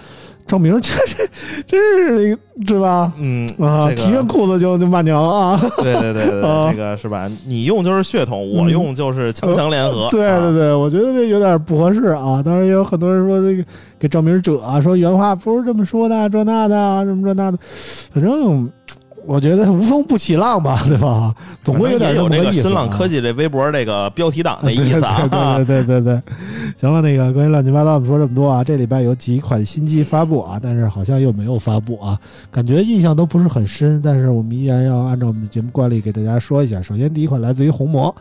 [0.47, 1.27] 赵明这这
[1.67, 3.11] 真是一个是吧？
[3.19, 5.59] 嗯，啊，提上裤子就就骂娘啊！
[5.77, 7.29] 对对对对，这个是吧？
[7.45, 10.07] 你用就是血统，我用就是强强联合。
[10.09, 12.41] 对对对，我觉得这有点不合适啊。
[12.43, 13.63] 当然也有很多人说这个
[13.99, 17.57] 给赵明者啊，说原话不是这么说的，这那的，什么这那的，
[18.13, 18.67] 反正
[19.27, 21.35] 我觉得无风不起浪吧， 对吧？
[21.61, 22.63] 总归有点也有这个那么意思、啊。
[22.63, 25.27] 新浪科技这微博这个标题党的意思啊。
[25.67, 26.21] 对对对对对对，
[26.77, 32.17] 行了，那个关于乱七八糟我们说这么多啊，这礼拜有几款新机发布啊，但是好像又没有发布啊，
[32.49, 36.81] 感觉印象都不是很深，但是我们依然要按照我们的节目惯例给大家说一下。
[36.81, 38.15] 首先，第一款来自于红魔，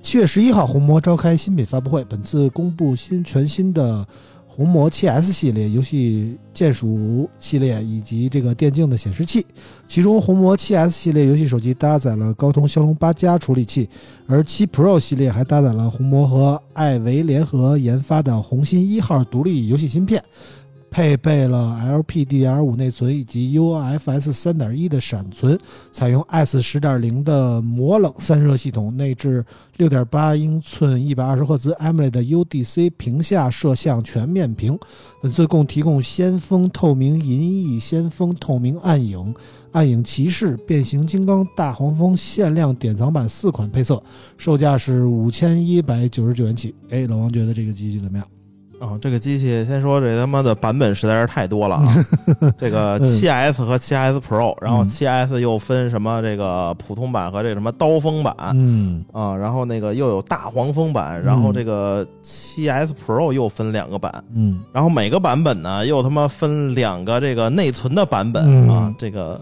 [0.00, 4.06] 七月十一号，红魔召开新品发布会，本次公布新全新的。
[4.56, 9.44] 红魔 7S 系列游戏键鼠系列以及这个电竞的显示器，
[9.88, 13.88] 其中红魔 7S 系列游戏手机搭载了高通骁龙八加处理器，
[14.28, 20.22] 而7 Pro 系列还搭载了红魔和艾维联合研发的红心一号独立游戏芯片，
[20.94, 21.76] 配备了
[22.06, 25.58] LPDDR5 内存以及 UFS 3.1的闪存，
[25.90, 29.44] 采用 S 10.0的魔冷散热系统，内置
[29.76, 34.78] 6.8英寸120赫兹 AMOLED UDC 屏下摄像全面屏。
[35.20, 39.34] 本次共提供先锋透明银翼、先锋透明暗影、
[39.72, 44.00] 暗影骑士、变形金刚大黄蜂限量典藏版四款配色，
[44.38, 46.72] 售价是五千一百九十九元起。
[46.88, 48.24] 哎，老王觉得这个机器怎么样？
[48.80, 51.94] 啊，这个机器先说这他妈的版本实在是太多了啊！
[52.58, 69.40] 这个嗯七 S 和七 S Pro，然后嗯七 S 又分什么这个普通版和这个什么刀锋版嗯啊，然后那个又有大黄蜂版，然后这个七 S Pro 又分两个版，嗯然后每个版本呢又他妈分两个这个内存的版本嗯啊，这个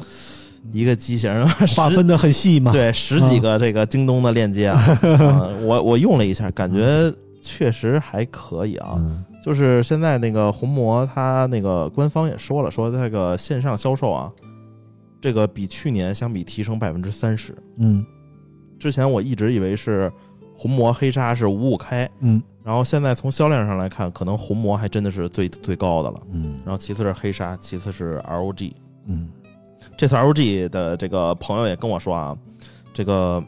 [0.72, 2.70] 一个机型划分的很细嘛。
[2.70, 4.78] 对十几个这个京东的链接啊，
[5.18, 7.12] 啊我我用了一下，感觉
[7.42, 8.94] 确实还可以啊。
[8.96, 9.22] 嗯。
[9.44, 14.32] 就是现在那个红魔，它那个官方也说了，说那个线上销售啊，
[15.20, 17.54] 这个比去年相比提升百分之三十。
[17.76, 18.06] 嗯。
[18.78, 20.10] 之前我一直以为是
[20.54, 22.42] 红魔黑鲨是五五开，嗯。
[22.64, 26.20] 然后现在从销量上来看，可能红魔还真的是最最高的了。
[26.32, 26.60] 嗯。
[26.64, 28.72] 然后其次是黑鲨，其次是 ROG。
[29.06, 29.28] 嗯。
[29.96, 32.38] 这次 ROG 的这个朋友也跟我说啊，
[32.94, 33.42] 这个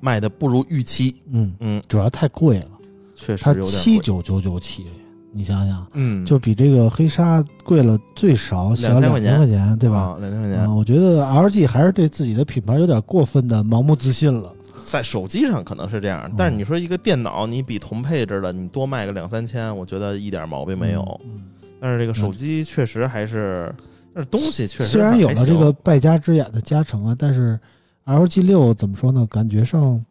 [0.00, 2.77] 卖的不如预期，嗯，嗯，主要太贵了，它
[3.18, 3.70] 确实有点贵。
[3.70, 4.86] 七九九九起，
[5.32, 9.98] 你想想，嗯，就比这个黑鲨贵了最少小2000两块钱千块钱，对吧？
[9.98, 14.54] 啊两千块钱啊，，我觉得 LG 还是对自己的品牌有点过分的盲目自信了。
[14.84, 21.20] 在手机上可能是这样，嗯但是你说一个电脑，你比同配置的你多卖个两三千，我觉得一点毛病没有。
[21.24, 21.42] 嗯
[21.80, 23.72] 但是这个手机确实还是，
[24.12, 27.56] 但是东西确实虽然有了这个败家之眼的加成啊，但是
[28.04, 29.24] LG 六怎么说呢？
[29.30, 30.04] 感觉上，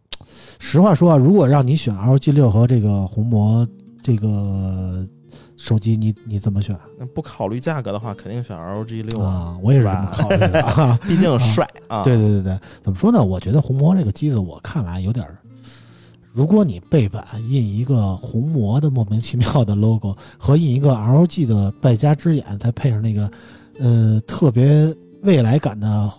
[0.60, 3.68] 实话说啊，如果让你选 LG 六和这个红魔
[4.02, 5.08] 这个
[5.56, 9.58] 手机，你你怎么选那不考虑价格的话，肯定选 LG 六啊，啊？
[9.64, 11.00] 我也是这么考虑的啊。
[11.08, 12.04] 毕竟帅啊。
[12.04, 13.24] 对对对对，怎么说呢？
[13.24, 15.38] 我觉得红魔这个机子，我看来有点儿。
[16.32, 23.32] 如果你背板印一个红魔的莫名其妙的 logo，和印一个 LG 的败家之眼，再配上那个
[23.80, 24.94] 呃特别
[25.28, 26.10] 未来感的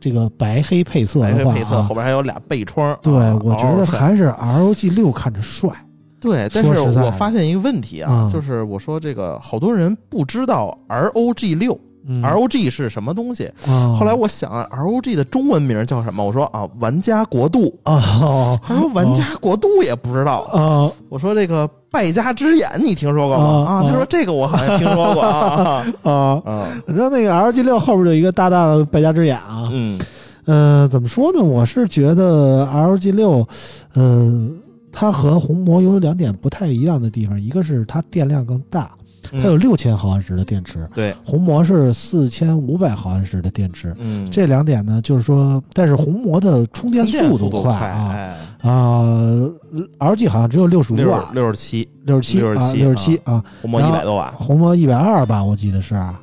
[0.00, 5.70] 这个白黑配色白的话、黑配色后啊，边还有俩背窗，对啊我觉得还是 R O G 六看着帅。
[6.18, 6.48] 对。
[6.54, 13.50] 但是我发现一个问题啊，嗯就是我说这个好多人不知道 ROG 六嗯 ROG 是什么东西？
[13.66, 16.24] 啊后来我想啊，ROG 的中文名叫什么？
[16.24, 17.74] 我说啊，玩家国度。
[17.84, 20.40] 啊他说玩家国度也不知道。
[20.52, 23.64] 啊我说这个败家之眼你听说过吗？
[23.66, 26.12] 啊啊，他说这个我好像听说过啊啊啊！
[26.44, 29.68] 啊 反正那个 LG 六后边有一个大大的败家之眼啊。
[29.72, 29.98] 嗯
[30.46, 31.42] 呃，怎么说呢？
[31.42, 33.44] 我是觉得 LG 六，
[33.94, 34.48] 呃，
[34.92, 43.94] 它和红魔有两点不太一样的地方，一个是它电量更大，嗯它有六千毫安时的电池，对红魔是四千五百毫安时的电池。
[43.98, 48.36] 嗯这两点呢，就是说，但是红魔的充电电速度快啊哎，
[48.70, 49.02] 啊
[49.98, 56.20] ，LG 好像只有六十五瓦，六十七，六十七啊，67六十七啊，红魔一百多瓦，红魔一百二吧，我记得是啊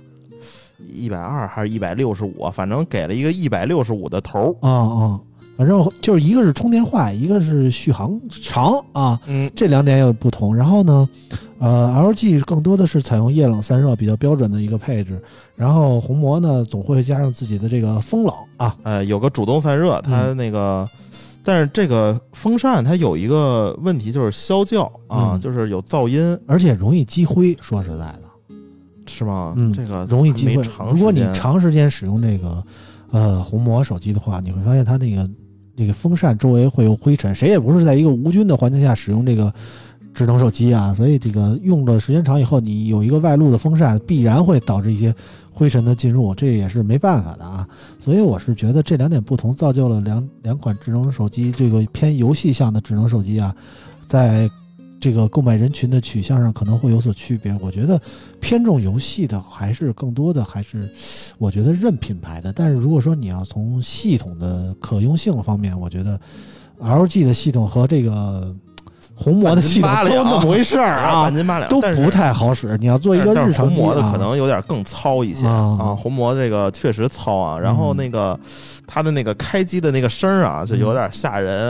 [0.91, 2.51] 一百二还是一百六十五？
[2.53, 4.67] 反正给了一个一百六十五的头儿。
[4.67, 5.19] 啊，
[5.55, 10.55] 反正就是一个是充电快，一个是续航长啊，嗯这两点有不同。
[10.55, 11.07] 然后呢，
[11.59, 15.21] 呃，LG 更多的是采用液冷散热比较标准的一个配置，
[15.55, 20.89] 然后红魔呢总会加上自己的这个风冷啊，呃，有个主动散热，它嗯那个，
[21.43, 27.55] 但是这个风扇它有一个问题，就是消叫啊，嗯就是有噪音，而且容易积灰。
[27.61, 28.23] 说实在的，
[29.05, 29.53] 是吗？
[29.55, 30.63] 嗯这个容易积灰。
[30.91, 32.63] 如果你长时间使用这个
[33.11, 35.29] 呃红魔手机的话，你会发现它那个
[35.75, 37.33] 这个风扇周围会有灰尘。
[37.33, 39.53] 谁也不是在一个无菌的环境下使用这个
[40.13, 45.13] 智能手机啊，所以这个用的时间长以后，你有一个外露的风扇，必然会导致一些
[45.51, 47.67] 灰尘的进入，这也是没办法的啊。
[47.99, 53.55] 所以我是觉得这两点不同，造就了两两款智能手机这个偏游戏向的智能手机啊，
[54.05, 54.49] 在
[55.03, 57.53] 这个购买人群的取向上可能会有所区别。
[57.59, 57.99] 我觉得
[58.39, 60.89] 偏重游戏的还是更多的还是
[61.37, 62.53] 我觉得认品牌的。
[62.53, 66.17] 但是如果说你要从系统的可用性方面，我觉得
[66.81, 68.55] LG 的系统和这个
[69.13, 72.77] 红魔的系统都那么回事儿啊半，斤八两，都不太好使。
[72.77, 78.39] 你要做一个日常红魔的可能有点更糙一些啊啊，红魔这个确实糙啊，然后嗯那个
[78.85, 81.69] 它的那个开机的那个声儿啊，就有点吓人。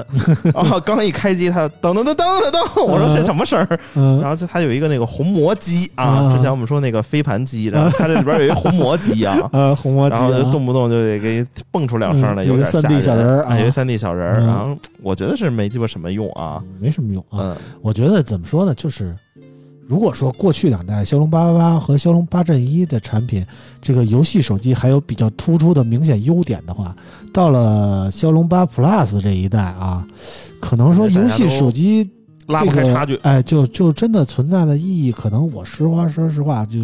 [0.53, 3.79] 啊， 刚一开机它噔噔噔噔噔噔，我说这什么声儿？
[3.95, 4.19] 嗯。
[4.21, 9.37] 然后就它有一个那个红魔机啊，啊之前我们说那个飞盘机，然后它这里边有一个红魔机啊。
[9.51, 13.47] 呃 红魔机然后就啊动不动就得给蹦出两声来，嗯有点吓 3D 小人儿啊。
[13.49, 14.47] 哎有一 3D 小人儿，嗯。
[14.47, 17.39] 然后我觉得是没鸡巴什么用啊，没什么用啊。
[17.39, 17.55] 嗯。
[17.81, 19.15] 我觉得怎么说呢，就是
[19.87, 23.45] 如果说过去两代骁龙八八八和骁龙八阵一的产品，
[23.81, 26.95] 这个游戏手机还有比较突出的明显优点的话，
[27.33, 30.05] 到了骁龙八 Plus 这一代啊，
[30.59, 32.09] 可能说游戏手机
[32.47, 33.15] 拉不开差距。
[33.23, 36.79] 哎，就就真的存在的意义，可能我实话说实话，就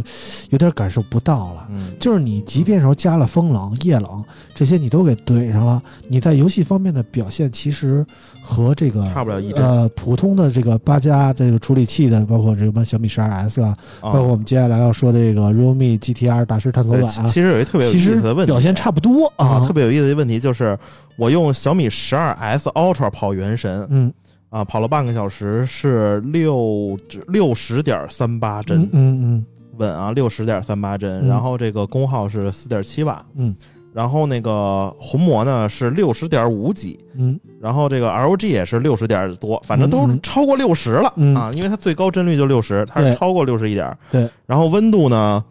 [0.51, 1.67] 有点感受不到了。
[1.71, 8.05] 嗯，就是你即便说加了风冷、液冷这些，你都给怼上了，你在游戏方面的表现其实
[8.41, 20.77] 和这个差不了一帧呃，普通的这个八加这个处理器的，包括这个小米十二 S 啊，啊包括我们接下来要说的这个 realme GTR 大师探索，版啊，其其实有一特别有意思的问题，表现差不多啊，特别别有意思的问题就是，
[21.15, 24.11] 我用小米十二 S Ultra 跑原神嗯
[24.49, 29.45] 啊，跑了半个小时，是六六十点三八帧嗯，嗯
[29.77, 31.27] 稳啊，六十点三八帧，嗯。
[31.27, 33.55] 然后这个功耗是四点七瓦，嗯。
[33.93, 36.99] 然后那个红魔呢是六十点五几。
[37.15, 37.39] 嗯。
[37.61, 41.35] 然后这个 ROG 也是六十点多，反正都超过六十了、嗯。
[41.35, 43.95] 啊，因为它最高帧率就六十，它是超过六十一点。
[44.11, 45.43] 对，然后温度呢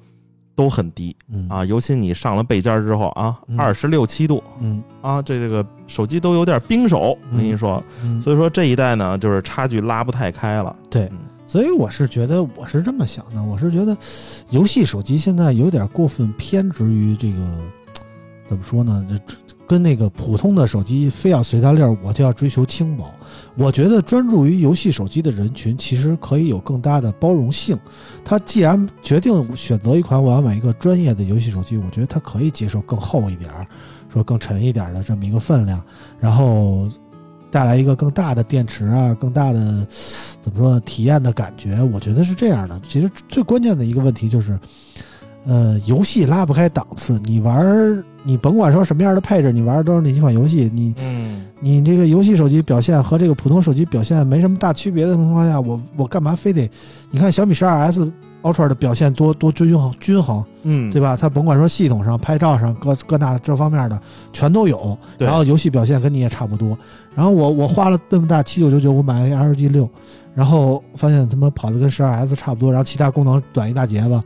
[0.59, 1.15] 都很低。
[1.31, 1.49] 嗯。
[1.49, 3.57] 啊，尤其你上了背尖之后啊，嗯。
[3.57, 4.43] 二十六七度。
[4.59, 4.83] 嗯。
[5.01, 7.81] 啊，这这个手机都有点冰手，我跟你说。
[8.03, 10.75] 嗯，所以说这一代呢，就是差距拉不太开了。
[10.91, 11.05] 对。
[11.13, 13.97] 嗯，所以我是觉得我是这么想的，我是觉得
[14.51, 17.39] 游戏手机现在有点过分偏执于这个
[18.45, 19.07] 怎么说呢？
[19.09, 19.15] 这
[19.69, 23.13] 跟那个普通的手机非要随大溜儿，我就要追求轻薄。
[23.55, 27.79] 我觉得专注于游戏手机的人群其实可以有更大的包容性。
[28.25, 33.67] 他既然决定选择一款我要买一个专业的游戏手机，我觉得他可以接受更厚一点儿，
[34.11, 35.83] 说更沉一点儿的这么一个分量，
[36.19, 36.89] 然后
[37.51, 39.87] 带来一个更大的电池啊，更大的
[40.41, 41.83] 怎么说体验的感觉。
[41.93, 42.81] 我觉得是这样的。
[42.89, 44.59] 其实最关键的一个问题就是。
[45.49, 56.71] 呃，游戏拉不开档次，你玩儿，你甭管说什么样的配置，你玩儿都是那几款游戏，你嗯，你这个游戏手机表现和这个普通手机表现没什么大区别的情况下，我我干嘛非得？
[57.11, 58.07] 你看小米十二 S
[58.43, 61.17] Ultra 的表现多多均衡均衡，嗯，对吧？
[61.17, 63.99] 它甭管说系统上、拍照上各各大这方面的
[64.35, 66.79] 全都有，然后游戏表现跟你也差不多。
[67.15, 69.89] 然后我我花了这么大七九九九，我买了一 LG 六，
[70.35, 74.21] 然后发现他妈跑的跟十二 S 差不多，然后其他功能短一大截子，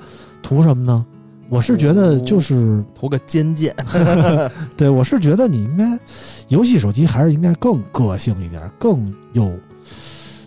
[0.53, 1.05] 图什么呢？
[1.49, 3.75] 我是觉得就是图个尖键。
[4.77, 5.99] 对，我是觉得你应该，
[6.49, 9.51] 游戏手机还是应该更个性一点，更有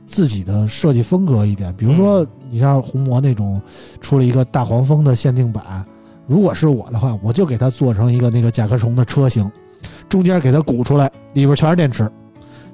[0.06, 1.74] 自己的设计风格一点。
[1.76, 3.60] 比如说，你像红魔那种
[4.00, 5.84] 出了一个大黄蜂的限定版，
[6.28, 9.52] 如果是我的话，我就给它做成一个那个甲壳虫的车型，
[10.08, 12.10] 中间给它鼓出来，里边全是电池，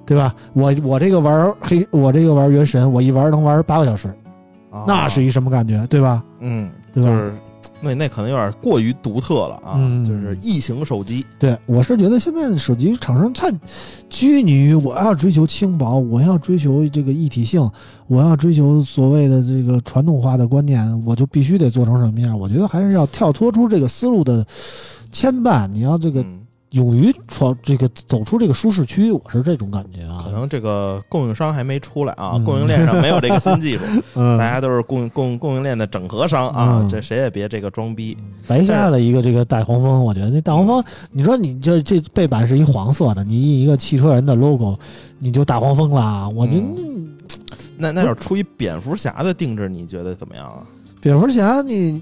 [0.06, 0.34] 对吧？
[0.54, 4.08] 我我这个玩黑，我这个玩原神，我一玩能玩八个小时，
[4.70, 6.24] 啊那是一什么感觉，对吧？
[6.40, 7.10] 嗯，对吧？
[7.10, 7.34] 就是
[7.80, 13.52] 那那可能有点过于独特了啊，嗯就是异形手机，对，我是觉得现在的手机厂商太
[14.10, 17.70] 拘泥于我要追求轻薄，我要追求这个一体性，
[18.08, 22.38] 我要追求所谓的这个传统化的观念，我就必须得做成什么样？
[22.38, 24.46] 我觉得还是要跳脱出这个思路的
[25.12, 26.41] 牵绊，你要这个嗯
[26.72, 30.22] 勇于闯这个走出这个舒适区，我是这种感觉啊。
[30.24, 33.84] 可能这个供应商还没出来啊，嗯供应链上没有这个新技术，
[34.16, 38.18] 嗯，大家都是供供供应链的整合商啊，嗯这谁也别这个装逼。
[38.48, 44.78] 白下了一个这个大黄蜂，我觉得那大黄蜂，你说你这这背板是一黄色的，你印一个汽车人的 logo，
[45.20, 46.30] 你就大黄蜂啦。
[46.30, 47.18] 我觉得嗯
[47.78, 50.64] 那那要出一蝙蝠侠的定制，你觉得怎么样啊？
[51.02, 52.02] 蝙蝠侠你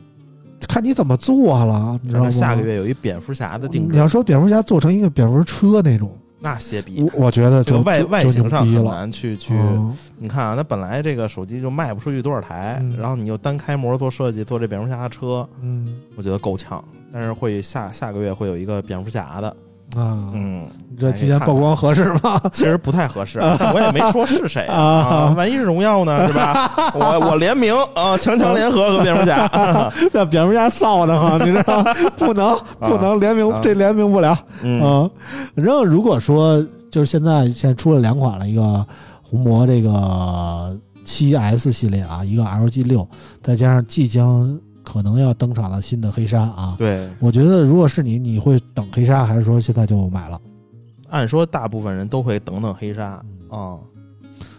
[0.68, 2.32] 看你怎么做了，你知道吗？
[2.32, 7.02] 下个月有一蝙蝠侠的定制你要，说蝙蝠侠做成一个蝙蝠车那种，那些逼。
[7.02, 8.84] 我我觉得这个外外形上很。
[8.84, 16.84] 难去去，嗯你看啊，那本来这个手机就卖不出去多少台，嗯然后你又单开模做设计，做这蝙蝠侠的车，嗯我觉得够呛。
[17.12, 19.56] 但是会下下个月会有一个蝙蝠侠的，
[19.96, 22.40] 啊，嗯，你这提前曝光合适吗？
[22.54, 26.72] 其实不太合适，但我也没说是谁 啊啊，万一是荣耀呢，是吧？
[26.94, 29.50] 我我联名啊，强强联合和蝙蝠侠
[30.14, 31.94] 那蝙蝠侠臊的慌，你知道吗？
[32.18, 34.38] 不能不能联名啊，这联名不了。
[34.62, 35.12] 嗯嗯，
[35.56, 38.86] 反正如果说就是现在现在出了两款了，一个
[39.24, 43.08] 红魔这个七 S 系列啊，一个 LG 六，
[43.42, 44.60] 再加上即将
[44.92, 50.42] 可能要登场了新的黑鲨啊，对，我觉得如果是你，你会等黑鲨，还是说现在就买了？
[51.10, 53.78] 按说大部分人都会等等黑鲨啊，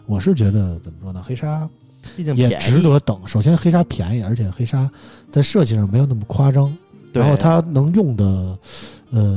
[0.06, 1.68] 我是觉得怎么说呢，黑鲨
[2.16, 3.26] 毕竟也，值得等。
[3.26, 4.88] 首先，黑鲨便宜，而且黑鲨
[5.28, 6.72] 在设计上没有那么夸张，
[7.12, 7.20] 对。
[7.20, 8.58] 然后它能用的
[9.10, 9.36] 呃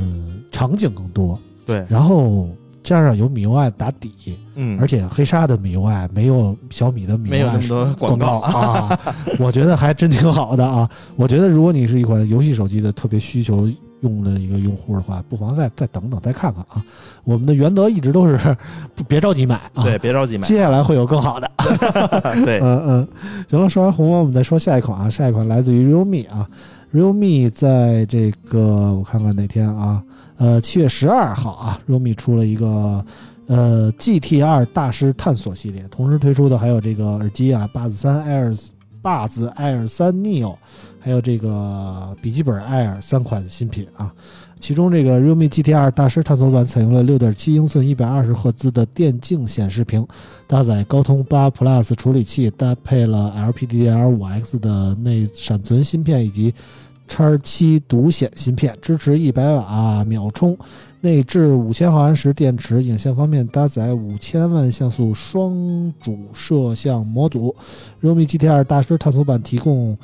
[0.52, 1.36] 场景更多，
[1.66, 2.48] 对，然后
[2.84, 8.98] 加上有米 UI 打底，嗯，而且黑鲨的米 UI 没有小米的米 UI 没有那么多广广告啊，
[9.40, 10.88] 我觉得还真挺好的啊。
[11.16, 13.66] 我觉得如果你是一款游戏手机的特别需求
[14.02, 16.84] 用的一个用户的话，不妨再再等等，再看看啊。
[17.24, 18.38] 我们的原则一直都是
[19.08, 21.50] 别着急买啊，对，别着急买，接下来会有更好的。
[22.44, 23.08] 对，嗯嗯，
[23.48, 26.46] 行了，说完红魔，我们再说下一款啊，下一款来自于 realme 啊
[26.94, 30.02] ，realme 在这个我看看哪天啊，
[30.36, 33.04] 呃，七月十二号啊，realme 出了一个
[33.46, 38.70] 呃 GTR 大师探索系列，同时推出的还有这个耳机啊，Buds 三 Air
[39.02, 40.56] Buds Air 三 Neo，
[41.00, 44.10] 还有这个笔记本 Air 三款新品啊。
[44.64, 50.06] 其中这个 realme GT 二大师探索版采用了6.7英寸一百二十赫兹的电竞显示屏，
[50.46, 56.54] 搭载高通八 Plus 处理器，搭配了 LPDDR5X 的内闪存芯片以及
[57.06, 60.56] 叉七独显芯片，支持一百瓦秒充，
[61.02, 62.82] 内置五千毫安时电池。
[62.82, 67.54] 影像方面搭载五千万像素双主摄像模组。
[68.02, 69.94] realme GT 2大师探索版提供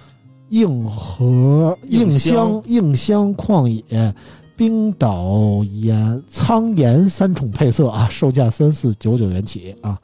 [0.51, 4.15] 硬核硬箱硬箱旷野。
[4.61, 9.97] 冰岛盐苍岩三重配色啊，售价三四九九元起啊。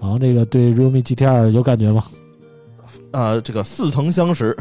[0.00, 2.02] 然后这个对 realme GT 2有感觉吗？
[3.10, 4.56] 呃，这个似曾相识，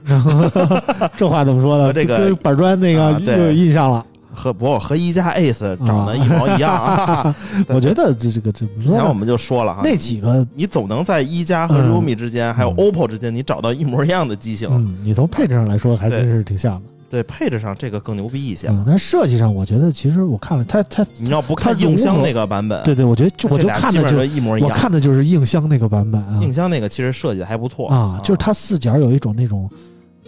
[1.15, 1.93] 这话怎么说呢？
[1.93, 4.05] 这个板砖那个啊对又有印象了。
[4.33, 7.33] 和不和一加 Ace 长得一模一样啊。
[7.69, 8.83] 我觉得这这个怎么说？
[8.83, 14.67] 之前我们就说了哈，那几个，你总能在一加和嗯 realme 之间，还有嗯 OPPO 之间，你找到一模一样的机型。
[14.69, 16.96] 嗯，你从配置上来说还真是挺像的。
[17.09, 24.79] 对，配置上这个更牛逼一些但是设计上，我觉得其实我看了它它，你要不看它融合硬箱那个版本，对对，我觉得就我就俩看的就基本上一模一样我样。
[24.79, 29.69] 看的就是硬箱那个版本啊硬箱那个其实设计的还不错啊，就是它四角有一种那种。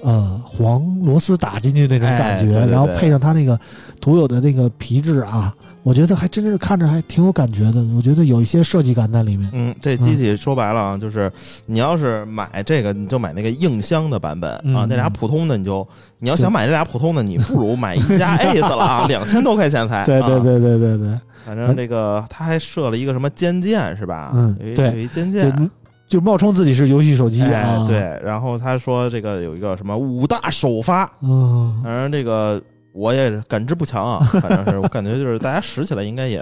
[0.03, 3.59] 呃，黄螺丝打进去那种感觉，哎对对对然后配上它那个
[3.99, 7.83] 独有的那个皮质啊，我觉得还真是看着还挺有感觉的。
[7.95, 9.49] 我觉得有一些设计感在里面。
[9.53, 11.31] 嗯，这机器说白了啊，就是
[11.65, 15.87] 你要是买这个，你就买那个硬箱的版本嗯啊，那俩普通的你就
[16.19, 19.99] 你要想买这俩普通的，你不如买一加 Ace 了啊，两千多块钱才。
[19.99, 24.31] 啊，对对对对对对，反正这个他还设了一个什么尖键是吧？
[24.33, 25.69] 嗯对尖键。
[26.09, 36.39] 就冒充自己是游戏手机哎啊。，对，然后他说这个有一个什么五大首发，嗯，反正这个我也感知不强啊， 反正是我感觉就是大家使起来应该也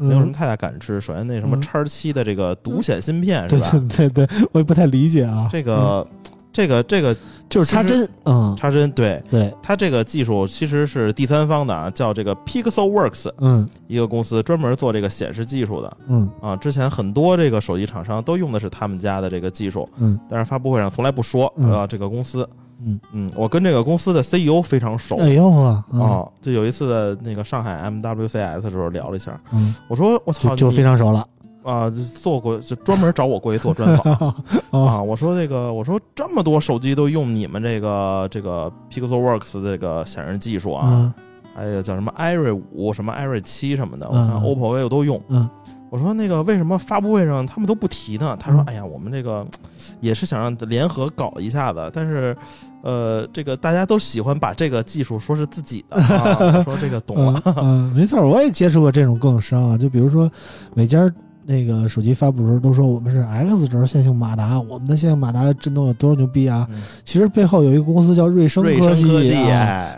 [0.00, 1.00] 没有什么太大感知。
[1.00, 3.70] 首先那什么嗯叉七的这个独显芯片是吧？
[3.96, 5.46] 对对对，我也不太理解啊。
[5.52, 6.04] 这个
[6.52, 7.14] 这个这个
[7.50, 9.22] 就是插针，嗯，插针，对。
[9.28, 13.68] 对，它这个技术其实是第三方的啊，叫这个 Pixelworks 嗯。
[13.88, 15.96] 一个公司专门做这个显示技术的。
[16.06, 16.30] 嗯。
[16.40, 16.56] 啊。
[16.56, 20.18] 之前很多这个手机厂商都用的是他们家的这个技术，嗯。
[20.28, 21.72] 但是发布会上从来不说嗯。
[21.72, 22.48] 啊这个公司。
[22.84, 23.00] 嗯。
[23.12, 25.16] 嗯，我跟这个公司的 CEO 非常熟。
[25.16, 31.26] 哎呦啊，啊哦，就有一次的那个上海 MWCS 的时候聊了一下，嗯，我说我操，就非常熟了
[31.62, 34.34] 啊，就做过就专门找我过去做专访啊
[34.70, 35.02] 啊。
[35.02, 41.12] 我说这个，我说这么多手机都用你们这个这个 Pixelworks 这个显示技术啊，嗯
[41.54, 45.20] 还有叫什么 iRay 五、什么 iRay 七什么的，我嗯看 OPPO、vivo 都用。
[45.28, 45.48] 嗯
[45.90, 48.36] 我说那个为什么发布会上他们都不提呢？
[48.38, 49.44] 他说嗯：“哎呀，我们这个
[50.00, 52.34] 也是想让联合搞一下子，但是
[52.84, 55.96] 呃，这个大家都喜欢把这个技术说是自己的。
[55.96, 60.30] 啊”我说这个懂了嗯，嗯，没错，我也接触过这种供应商啊，就比如说
[60.74, 61.04] 每家
[61.44, 66.68] 那个手机发布的时候都说我们是 X 轴线性马达，我们的线性马达震动有多少牛逼啊？
[66.70, 69.04] 嗯其实背后有一个公司叫瑞声科技，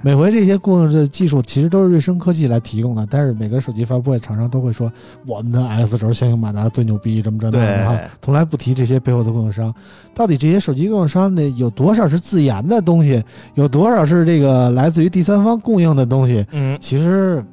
[0.03, 4.91] 每回这些供应的技术其实都是瑞声科技来提供的，但是每个手机发布会厂商都会说
[5.27, 9.75] 我们的 X 轴线性马达最牛逼，这么着的啊，从来不提这些背后的供应商。
[10.15, 13.23] 到底这些手机供应商那，有多少是自研的东西，
[13.55, 16.45] 有多少是这个来自于第三方供应的东西？
[16.53, 17.45] 嗯，其实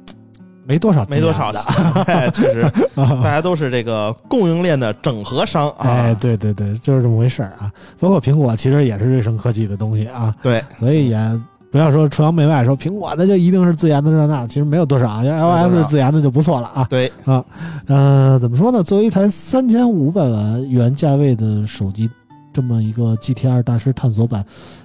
[0.70, 1.58] 没多少没多少的，
[2.06, 2.62] 哎， 确实，
[2.94, 5.88] 大家都是这个供应链的整合商啊。
[5.88, 7.72] 哎，对对对，就是这么回事儿啊。
[7.98, 11.40] 包括苹果其实也是瑞声科技的东西啊，对，所以也
[11.72, 15.24] 不要说崇洋媚外，说苹果的就一定是自研的这那，其实没有多少啊。
[15.24, 16.86] 要 iOS 是自研的就不错了啊。
[16.88, 17.44] 对啊，
[17.88, 18.80] 呃，怎么说呢？
[18.80, 22.08] 作为一台三千五百万元价位的手机，
[22.52, 24.44] 这么一个 GTR 大师探索版，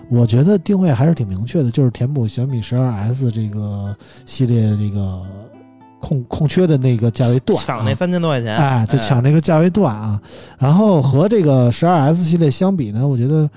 [0.09, 3.95] 我觉得定位还是挺明确的，就是填补小米十二 S 这个
[4.27, 5.21] 系列这个
[6.05, 10.21] 空空缺的那个价位段、啊，抢那三千多块钱，哎，就抢这个价位段啊。
[10.59, 13.49] 然后和这个十二 S 系列相比呢，我觉得，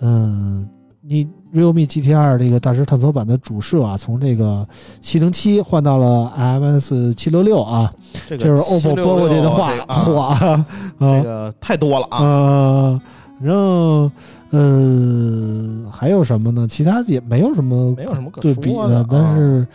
[0.00, 0.68] 嗯，
[1.00, 4.66] 你 realme GT 二这个大师探索版的主摄啊，从这个
[5.00, 7.90] 七零七换到了 IMS 七六六啊，
[8.28, 10.66] 这个就是 OPPO 拨过去的话这个 啊啊，
[10.98, 12.18] 这个太多了啊。
[12.20, 13.00] 呃，
[13.40, 14.10] 然后
[14.50, 16.68] 呃，还有什么呢？
[16.68, 19.66] 其他也没有什么没有什么可对比说的啊，但是，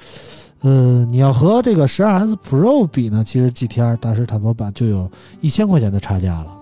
[0.62, 5.10] 呃，你要和这个十二 S Pro 比呢，其实 GTR 大师探索版就有
[5.42, 6.56] 一千块钱的差价了，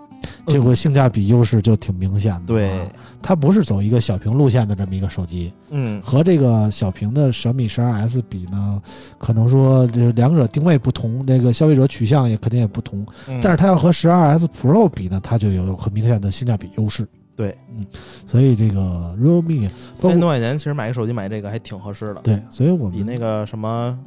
[0.47, 2.47] 这个性价比优势就挺明显的。
[2.47, 2.89] 对，
[3.21, 8.81] 它不是走一个小屏路线的这么一个手机，嗯，和这个小屏的小米十二 S 比呢，
[9.17, 13.05] 可能说这两者定位不同，这个消费者取向也肯定也不同。
[13.27, 17.05] 嗯但是它要和十二 S Pro 比呢，它就有很明显的性价比优势。
[17.39, 17.85] 对，嗯，
[18.27, 23.97] 所以这个 realme 三千多块钱，其实买个手机买这个还挺合适的，对，所以我们比那个什么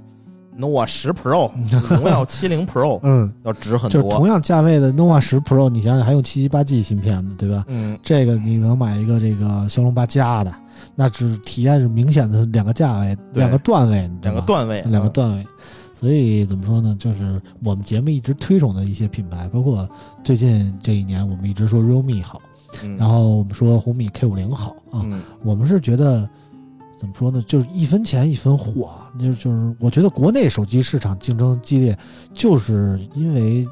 [0.59, 1.51] nova 十 Pro、
[1.97, 4.29] 荣耀七零 Pro 嗯，要值很多就同。
[4.29, 7.65] 样价位的 nova 十 Pro，你想想还用七七八 G 芯片呢，对吧？
[7.69, 10.55] 嗯，这个你能买一个这个骁龙八加的，
[10.95, 15.47] 那只体验是明显的两个价位，两个段位，两个段位，嗯两个段位。
[15.95, 16.95] 所以怎么说呢？
[16.99, 19.89] 就是我们节目一直推崇的一些品牌，包括
[20.25, 22.43] 最近这一年，我们一直说 realme 好，
[22.83, 25.03] 嗯，然后我们说红米 K 五零好啊。
[25.05, 26.29] 嗯，我们是觉得
[26.99, 27.43] 怎么说呢？
[27.43, 31.99] 就是一分钱一分货啊，就就是我觉得国内手机市场竞争激烈，
[32.33, 33.67] 就是因为。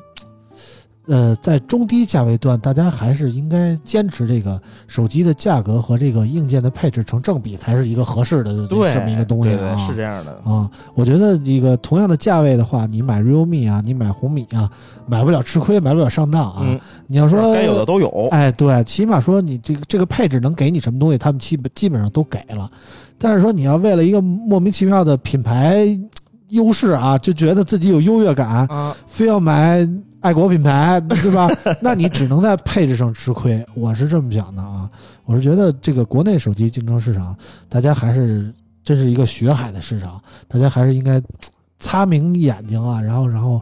[1.11, 9.79] 呃，在中低价位段，大家还是应该坚持这个手机的价格和这个硬件的配置成正比，才是一个合适的对，这么一个东西对。
[9.79, 10.31] 是这样的。
[10.45, 14.71] 啊，我觉得一个同样的价位的话，你买 realme 啊，你买红米啊，
[15.09, 16.61] 买不了吃亏，买不了上当啊。
[16.61, 18.29] 嗯，你要说该有的都有。
[18.31, 22.71] 哎，对，起码说你这个这个配置能给你什么东西，他们基本基本上都给了。
[23.19, 25.85] 但是说你要为了一个莫名其妙的品牌
[26.51, 29.89] 优势啊，就觉得自己有优越感，啊，非要买
[30.21, 31.49] 爱国品牌，对吧？
[31.81, 33.65] 那你只能在配置上吃亏。
[33.75, 34.89] 我是这么想的啊，
[35.25, 37.37] 我是觉得这个国内手机竞争市场，
[37.69, 38.53] 大家还是
[38.85, 41.23] 真是一个血海的市场，大家还是应该
[41.79, 43.61] 擦明眼睛啊，然后然后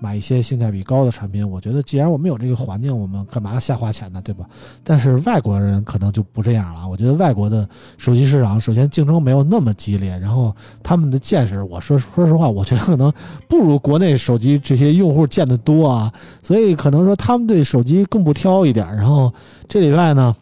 [0.00, 1.48] 买一些性价比高的产品。
[1.48, 4.46] 我觉得既然我们有这个环境，我们干嘛瞎花钱呢，对吧？
[4.84, 6.86] 但是外国人可能就不这样了。
[6.88, 13.12] 我觉得外国的手机市场，首先竞争没有那么激烈，然后他们的见识，我说说实话，我觉得可能
[13.48, 18.86] 不如国内手机这些用户见得多啊，所以可能说他们对手机更不挑一点。
[18.96, 19.32] 然后
[19.68, 20.34] 这礼拜呢，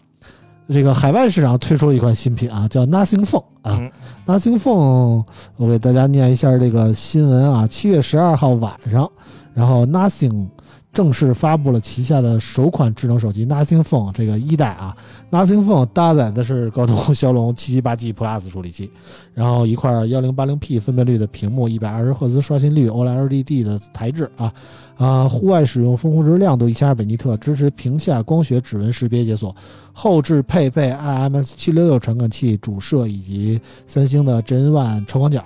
[0.69, 3.79] 这个海外市场推出了一款新品啊，叫 Nothing Phone 啊。
[3.81, 3.91] 嗯
[4.27, 5.25] Nothing Phone，
[5.57, 7.65] 我给大家念一下这个新闻啊。
[7.65, 9.09] 七月十二号晚上，
[9.57, 10.49] 然后 Nothing
[10.93, 14.95] 正式发布了旗下的首款智能手机 Nothing Phone 这个一代啊。
[15.31, 18.91] Nothing Phone 搭载的是高通 骁龙七七八 G Plus 处理器，
[19.33, 24.53] 然后一块幺零八零 P 分辨率的屏幕，一百二十赫兹刷新率，OLED 的材质啊。
[24.97, 29.55] 啊，户外使用风控制亮度一千二百尼特，支持屏下光学指纹识别解锁，
[29.93, 35.43] 后置配备 IMS 七六六传感器主摄以及三星的 Gen One 超广角，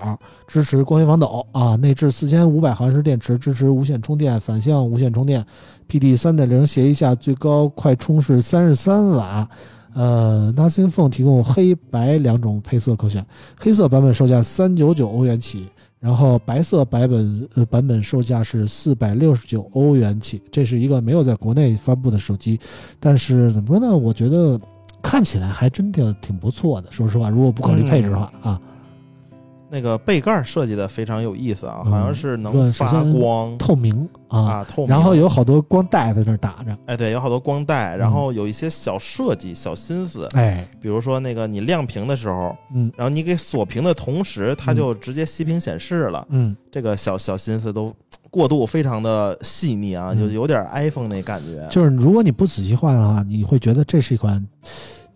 [0.47, 5.45] 支持光学防抖啊，内置四千五百毫安时电池，支持无线充电、反向无线充电
[5.89, 9.49] ，PD 三点零协议下最高快充是三十三瓦。
[9.93, 13.27] 呃，Nothing Phone 提供黑白两种配色可选，
[13.59, 15.67] 黑色版本售价三九九欧元起，
[16.01, 20.43] 然后白色版本呃版本售价是四百六十九欧元起。
[20.51, 22.59] 这是一个没有在国内发布的手机，
[22.99, 23.95] 但是怎么说呢？
[23.95, 24.59] 我觉得
[25.03, 26.91] 看起来还真的挺不错的。
[26.91, 28.61] 说实话，如果不考虑配置的话、啊，
[29.71, 33.57] 那个背盖设计的非常有意思啊，嗯好像是能发先光。
[33.57, 34.89] 透明啊，啊，透明。
[34.91, 42.91] 然后有好多光带在那儿打着，哎，对，有好多光带，然后有一些小设计、小心思，哎，比如说那个你亮屏的时候，嗯。
[42.97, 46.27] 然后你给锁屏的同时，它就直接熄屏显示了。
[46.31, 47.95] 嗯，这个小小心思都
[48.31, 50.18] 过渡非常的细腻啊，嗯。
[50.18, 51.66] 就有点 iPhone 那感觉。
[51.71, 54.45] 就是如果你不仔细看的话，你会觉得这是一款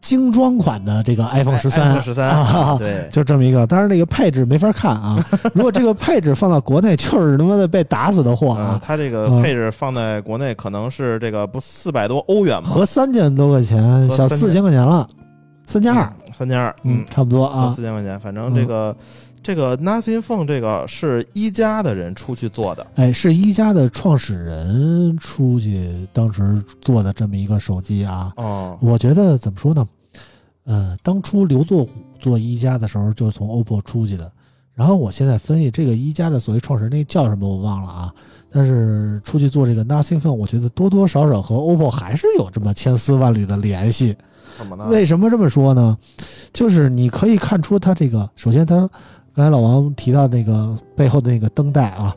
[0.05, 3.67] 精装款的这个 iPhone 十三、十三、啊对，就这么一个。
[3.67, 5.17] 当然，那个配置没法看啊。
[5.55, 15.09] 如果这个配置放到国内，就是他妈的被打死的货嗯啊，，它这个嗯配置放在国内可能是这个不四百多欧元吗，合三千多块钱，小四千块钱了，
[15.67, 17.73] 三千二，嗯，三千二，嗯，差不多合啊。
[17.75, 18.21] 四千块钱。
[18.21, 18.95] 反正这个、
[19.45, 28.33] 这个 Nothing Phone 这个是一加的人出去做的，哎，是一加的创始人出去当时做的这么一个手机啊。
[28.37, 29.87] 哦，我觉得怎么说呢？
[30.65, 34.33] 呃，当初刘作虎做一加的时候，就是从 OPPO 出去的。
[34.73, 38.13] 然后我现在分析这个一加的所谓创始人，那叫什么我忘了啊。
[38.51, 44.17] 但是出去做这个 Nothing Phone，我觉得多多少少和 OPPO 还是有这么千丝万缕的联系。
[44.57, 44.89] 怎么呢？
[44.89, 45.99] 为什么这么说呢？
[46.53, 48.89] 就是你可以看出它这个，首先它
[49.35, 52.15] 刚才老王提到那个背后的那个灯带啊，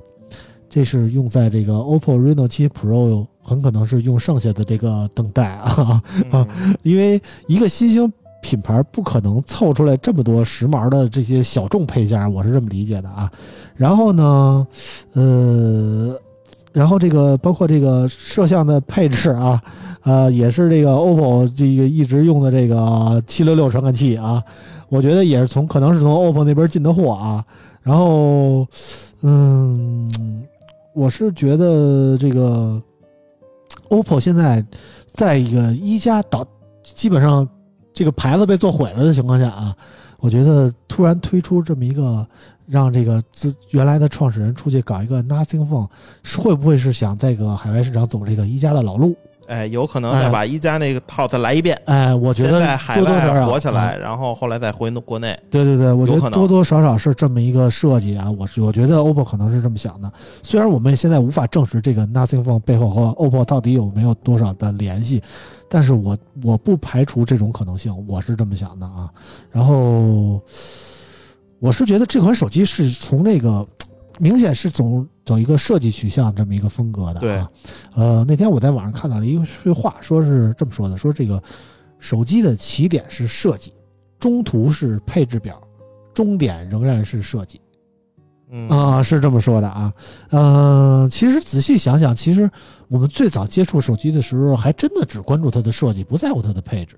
[0.69, 6.01] 这是用在这个 OPPO Reno 7 Pro，很可能是用剩下的这个灯带啊，
[6.31, 6.47] 嗯
[6.83, 8.11] 因为一个新兴
[8.43, 13.31] 品牌不可能凑出来这么多时髦的这些小众配件，我是这么理解的啊。
[13.75, 14.67] 然后呢，
[15.13, 16.15] 呃，
[16.77, 19.59] 然后这个包括这个摄像的配置啊，
[20.03, 24.43] 呃，也是这个 OPPO 这个一直用的这个七六六传感器啊，
[24.87, 27.43] 我觉得也是从可能是从 OPPO 那边进的货啊。
[27.81, 28.67] 然后，
[29.21, 30.07] 嗯，
[30.93, 32.79] 我是觉得这个
[33.89, 34.63] OPPO 现在
[35.07, 36.45] 在一个一加导，
[36.83, 37.47] 基本上
[37.91, 39.75] 这个牌子被做毁了的情况下啊，
[40.19, 42.27] 我觉得突然推出这么一个
[42.67, 45.87] 让这个自原来的创始人出去搞一个 Nothing Phone，
[46.37, 49.15] 会不会是想在这个海外市场走这个一加的老路？
[49.47, 55.39] 哎，有可能再把一加那个套再来一遍，哎，我觉得在海多多少外少火起来，嗯然后后来再回国内。
[55.49, 58.29] 对对对，我觉有可能得多多少少是这么一个设计啊。
[58.29, 60.11] 我是我觉得 OPPO 可能是这么想的，
[60.43, 65.23] 虽然我们现在无法证实这个 Nothing Phone 背后和 OPPO 到底有没有多少的联系，
[65.69, 69.09] 但是我我不排除这种可能性，我是这么想的啊。
[69.49, 70.41] 然后
[71.59, 73.67] 我是觉得这款手机是从那个
[74.19, 77.19] 明显是走走一个设计取向这么一个风格的、啊。
[77.19, 77.47] 对，
[77.93, 81.41] 呃，那天我在网上看到了一句话，说是这么说的：说这个
[81.99, 83.73] 手机的起点是设计，
[84.19, 85.61] 中途是配置表，
[86.13, 87.61] 终点仍然是设计
[88.49, 89.93] 嗯啊、是这么说的啊。
[90.29, 92.49] 嗯、其实仔细想想，其实
[92.87, 96.97] 我们最早接触手机的时候，还真的只关注它的设计，不在乎它的配置，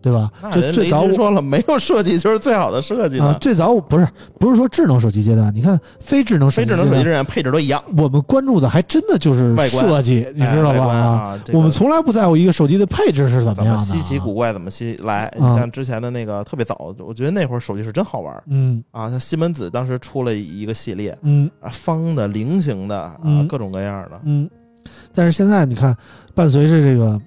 [0.00, 0.30] 对吧？
[0.42, 4.06] 那人雷就最早说了，没有设计就是最好的设计啊、最早我不是
[4.38, 10.94] 不是说智能手机阶段，你看非智能手非智能手机这样配置都一样，我们关注的还真的就是外观设计，你知道吧？
[10.94, 15.32] 啊，这个我们从来不在乎一个手机的配置是怎么样的、啊，稀奇古怪怎么稀来。
[15.38, 19.10] 你啊像之前的那个特别早，我觉得那会儿手机是真好玩嗯啊。
[19.10, 24.20] 像西门子当时出了一个系列嗯啊，方的、菱形的啊嗯，各种各样的。
[24.24, 24.48] 嗯，
[25.12, 25.96] 但是现在你看，
[26.34, 27.20] 伴随着这个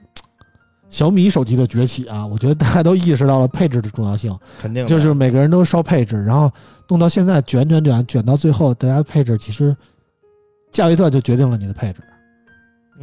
[0.92, 6.52] 小米手机的崛起啊，我觉得大家都意识到了配置的重要性，肯定就是每个人都烧配置，然后
[6.90, 9.76] 弄到现在卷卷卷卷到最后，大家配置其实
[10.72, 12.02] 价位段就决定了你的配置。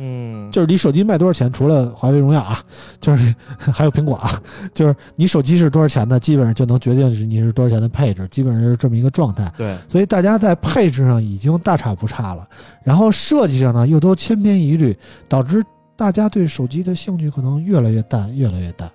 [0.00, 2.62] 嗯，就是你手机卖多少钱，除了华为、荣耀啊，
[3.00, 4.30] 就是还有苹果啊，
[4.72, 9.52] 就是你手机是多少钱的，基本上就能决定是你是多少钱的配置，基本上是这么一个状态。
[9.56, 12.46] 对，所以大家在配置上已经大差不差了，
[12.84, 15.64] 然后设计上呢又都千篇一律，导致
[15.98, 18.88] 大家对手机的兴趣可能越来越淡，越来越淡。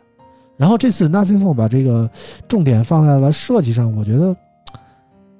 [0.55, 2.09] 然后这次 Nothing Phone 把这个
[2.47, 4.33] 重点放在了设计上，我觉得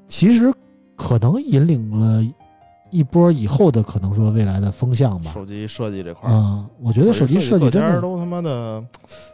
[0.05, 0.53] 其实
[0.97, 2.21] 可能引领了
[2.93, 5.31] 一波以后的可能说未来的风向吧。
[5.33, 8.83] 手机设计这块儿，啊、我觉得手机设计各真的，家都他妈的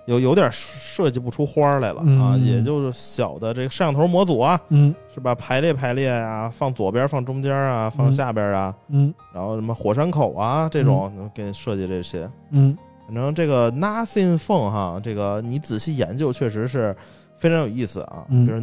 [0.05, 5.36] 有有点设计不出花儿来了啊，嗯也就是小的这个摄像头模组啊，嗯是吧？
[5.36, 12.30] 排列排列啊，放左边，放中间啊，放嗯下边啊，嗯然后什么火山口啊这种，给你设计这些。
[12.51, 16.95] 嗯反正这个 Nothing Phone 哈，这个你仔细研究，确实是
[17.38, 18.24] 非常有意思啊。
[18.30, 18.62] 嗯就是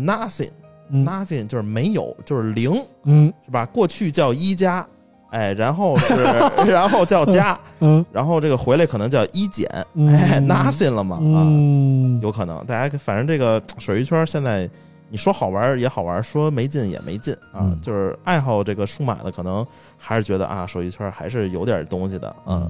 [0.90, 2.72] 嗯就是没有，就是零，
[3.04, 3.66] 嗯是吧？
[3.66, 4.86] 过去叫一加
[5.30, 6.14] 哎，然后是
[6.68, 12.64] 然后叫加，嗯然后这个回来可能叫一减，，nothing 了嘛啊，嗯，有可能。
[12.66, 14.68] 大家反正这个水鱼圈现在。
[15.08, 19.64] 你说好玩也好玩，说没劲也没劲啊，嗯就是爱好这个数码的，可能
[19.96, 22.68] 还是觉得啊，手机圈还是有点东西的，嗯，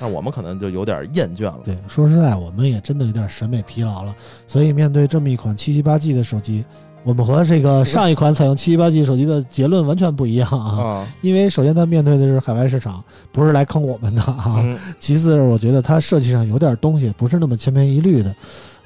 [0.00, 1.60] 那我们可能就有点厌倦了。
[1.62, 4.12] 对，说实在，我们也真的有点审美疲劳了。
[4.48, 6.64] 所以面对这么一款七七八 G 的手机，
[7.06, 10.82] 我们和这个上一款采用七七八 G 手机的结论完全不一样啊。
[10.82, 13.00] 啊，因为首先它面对的是海外市场，
[13.30, 14.56] 不是来坑我们的啊。
[14.58, 18.34] 嗯其次，我觉得它设计上有点东西，不是那么千篇一律的。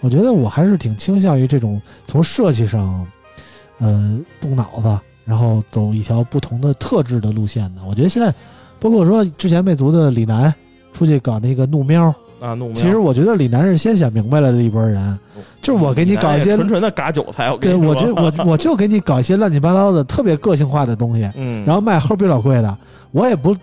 [0.02, 3.06] 我觉得我还是挺倾向于这种从设计上，
[3.78, 7.80] 呃，动脑子，然后走一条不同的特质的路线的。
[7.88, 8.30] 我觉得现在，
[8.78, 10.54] 包括说之前魅族的李楠
[10.92, 15.18] 出去搞那个怒喵，啊，怒喵其实我觉得李楠是先想明白了的一波人，
[15.62, 22.78] 就是我给你搞一些纯纯的嘎韭菜，我我就我 我就给你搞一些乱七八糟的特别个性化的东西，嗯，然后卖齁比老贵的，
[23.12, 23.54] 我也不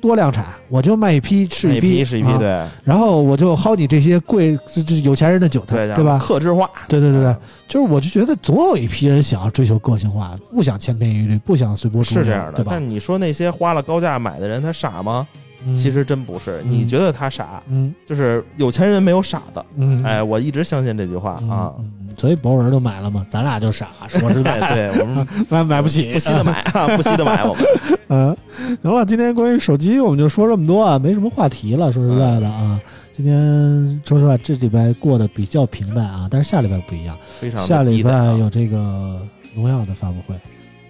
[0.00, 6.18] 多量产，我就卖一批是一批是一批，啊对然后我就薅你这些贵这这有钱人的韭菜，对对吧？
[6.20, 7.34] 克制化，对对对对，
[7.68, 12.52] 就是我就觉得总有一批人想要追求个性化，不想千篇一律，不想随波逐流，是这样的。
[12.52, 12.90] 对吧但？
[12.90, 15.26] 你说那些花了高价买的人，他傻吗？
[15.66, 15.74] 嗯。
[15.74, 16.70] 其实真不是，嗯。
[16.70, 17.94] 你觉得他傻，嗯。
[18.06, 19.64] 就是有钱人没有傻的。
[19.76, 21.72] 嗯，哎，我一直相信这句话嗯啊。
[22.16, 27.64] 所以博文都买了嘛，咱俩就傻， 说实在，对，对我们买买不起，不惜的买啊， 不惜的买，我们。
[28.08, 28.36] 嗯，
[28.82, 31.90] 行了，今天关于手机我们就说这么多啊，没什么话题了。
[31.90, 32.78] 说实在的啊，
[33.12, 39.20] 今天说实话这礼拜过得比较平淡啊，但是下礼拜不一样，非常下礼拜有这个
[39.56, 40.36] 荣耀的发布会，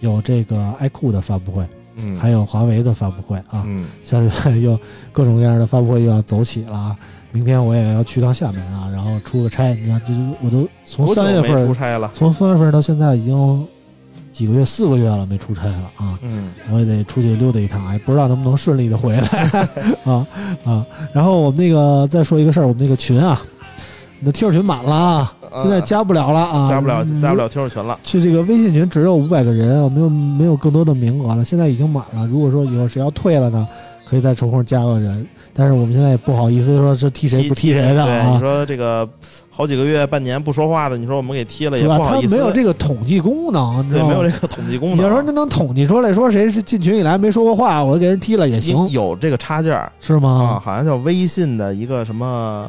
[0.00, 1.64] 有这个爱酷的发布会，
[1.96, 3.62] 嗯，还有华为的发布会啊。
[3.66, 4.78] 嗯下礼拜又
[5.12, 6.96] 各种各样的发布会又要走起了啊。
[7.32, 9.72] 明天我也要去趟厦门啊，然后出个差。
[9.74, 10.12] 你看，这
[10.44, 12.10] 我都从三月份出差了？
[12.14, 13.66] 从三月份到现在已经
[14.32, 16.18] 几个月，四个月了没出差了啊。
[16.22, 19.28] 嗯我也得出去溜达一趟，也，不知道能不能顺利的回来
[20.06, 20.26] 啊
[20.64, 20.86] 啊！
[21.12, 23.40] 然后我们那个再说一个事儿，我们那个群啊，
[24.20, 27.98] 你的听友群满了啊，现在加不了了啊，加不了嗯加不了听友群了。
[28.02, 32.26] 去这个微信群只有五百个人，我没有没有更多的名额了，现在已经满了。
[32.26, 33.66] 如果说以后谁要退了呢，
[34.08, 39.08] 可以再抽空加个人，但是我们现在也不好意思说是踢谁不踢谁的对，你啊，说这个
[39.50, 41.84] 好几个月、半年不说话的，你说我们给踢了也？
[41.84, 42.28] 不好意思。
[42.28, 44.02] 他没有这个统计功能，对？
[44.02, 44.98] 没有这个统计功能。
[44.98, 50.60] 你要说那能统计出来说谁是进群以来没说过话，我给人踢了也行，有这个插件是吗啊，吗？
[50.64, 52.68] 好像叫微信的一个什么，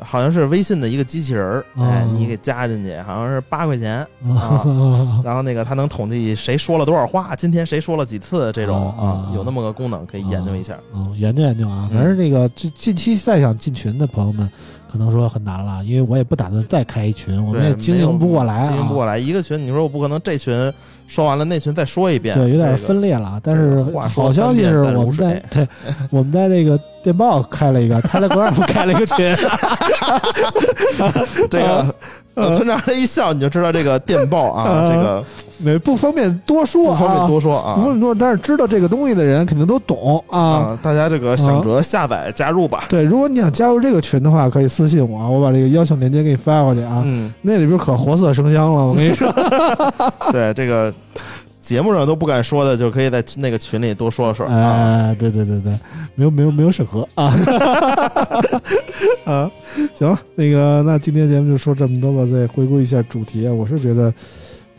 [0.00, 10.78] 好像是微信的一个机器人儿，哦哎，你给加进去，好像是八块钱，啊， 然后那个它能统计谁说了多少话，今天谁说了几次这种啊有那么个功能可以研究一下。
[10.92, 14.50] 哦，研究研究啊，嗯反正那个近近期再想进群的朋友们，
[14.90, 19.18] 可能说很难了，因为我也不打算再开一群，我们对也经营不过来啊，经营不过来。
[19.18, 20.72] 一个群，你说我不可能这群
[21.10, 23.40] 说完了，内存再说一遍，对，有点这个分裂了。
[23.42, 23.82] 但是
[24.14, 25.68] 好消息是我们在对
[26.12, 29.36] 我们在这个电报开了一个 Telegram 开了一个群，
[31.50, 31.94] 这个呃
[32.56, 35.24] 村长这一笑，你就知道这个电报啊，呃这个
[35.58, 40.40] 没不方便多说啊，不方便多说啊不方便多说，但是知道这个东西的人肯定都懂啊。
[40.40, 42.84] 啊，大家这个想着下载加入吧。
[42.88, 47.02] 对，如果你想加入这个群的话，可以私信我，我把这个邀请链接给你发过去啊。
[47.04, 49.30] 嗯，那里边可活色生香了，我跟你说。
[50.32, 50.92] 对这个
[51.60, 54.54] 节目上都不敢说的，就可以在那个群里多说说啊。
[54.54, 55.72] 哎，对对对对，
[56.14, 57.32] 没有没有没有审核啊
[59.24, 59.50] 啊，
[59.94, 64.12] 行了，那个那今天节目就说这么多吧，再回顾一下主题啊，我是觉得，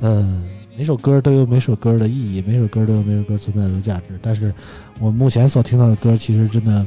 [0.01, 0.47] 嗯、
[0.78, 4.53] 每首歌都有每首歌的意义，每首歌都有每首歌存在的价值，但是
[4.99, 6.86] 我目前所听到的歌，其实真的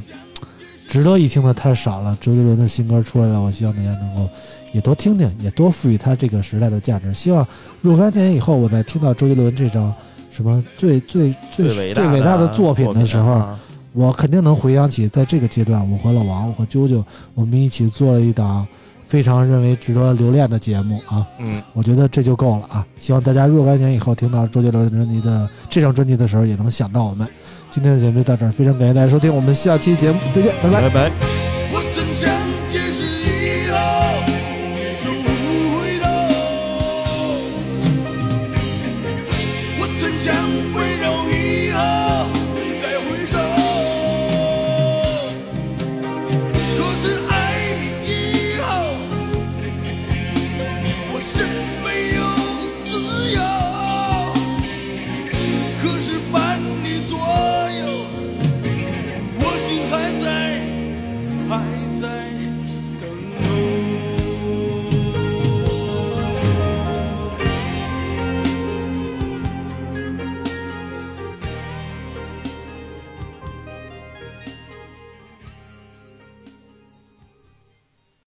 [0.87, 2.17] 值得一听的太少了。
[2.21, 4.29] 周杰伦的新歌出来了，我希望大家能够
[4.71, 7.13] 也多听听，也多赋予他这个时代的价值。
[7.13, 7.45] 希望
[7.81, 9.93] 若干年以后，我再听到周杰伦这张
[10.31, 13.59] 什么最最最伟最伟大的作作品的时候，啊
[13.95, 17.01] 我肯定能回想起，在这个阶段，我和老王，我和啾啾，
[17.33, 18.67] 我们一起做了一档
[18.99, 21.25] 非常认为值得留恋的节目啊！
[21.39, 22.85] 嗯，我觉得这就够了啊！
[22.99, 27.27] 希望大家若干年以后听到周杰伦专辑的这张专辑的时候，也能想到我们。
[27.71, 30.81] 今天的节目就到这儿，非常感谢大家收听，我们下期节目再见，拜拜。
[30.81, 31.64] 拜拜。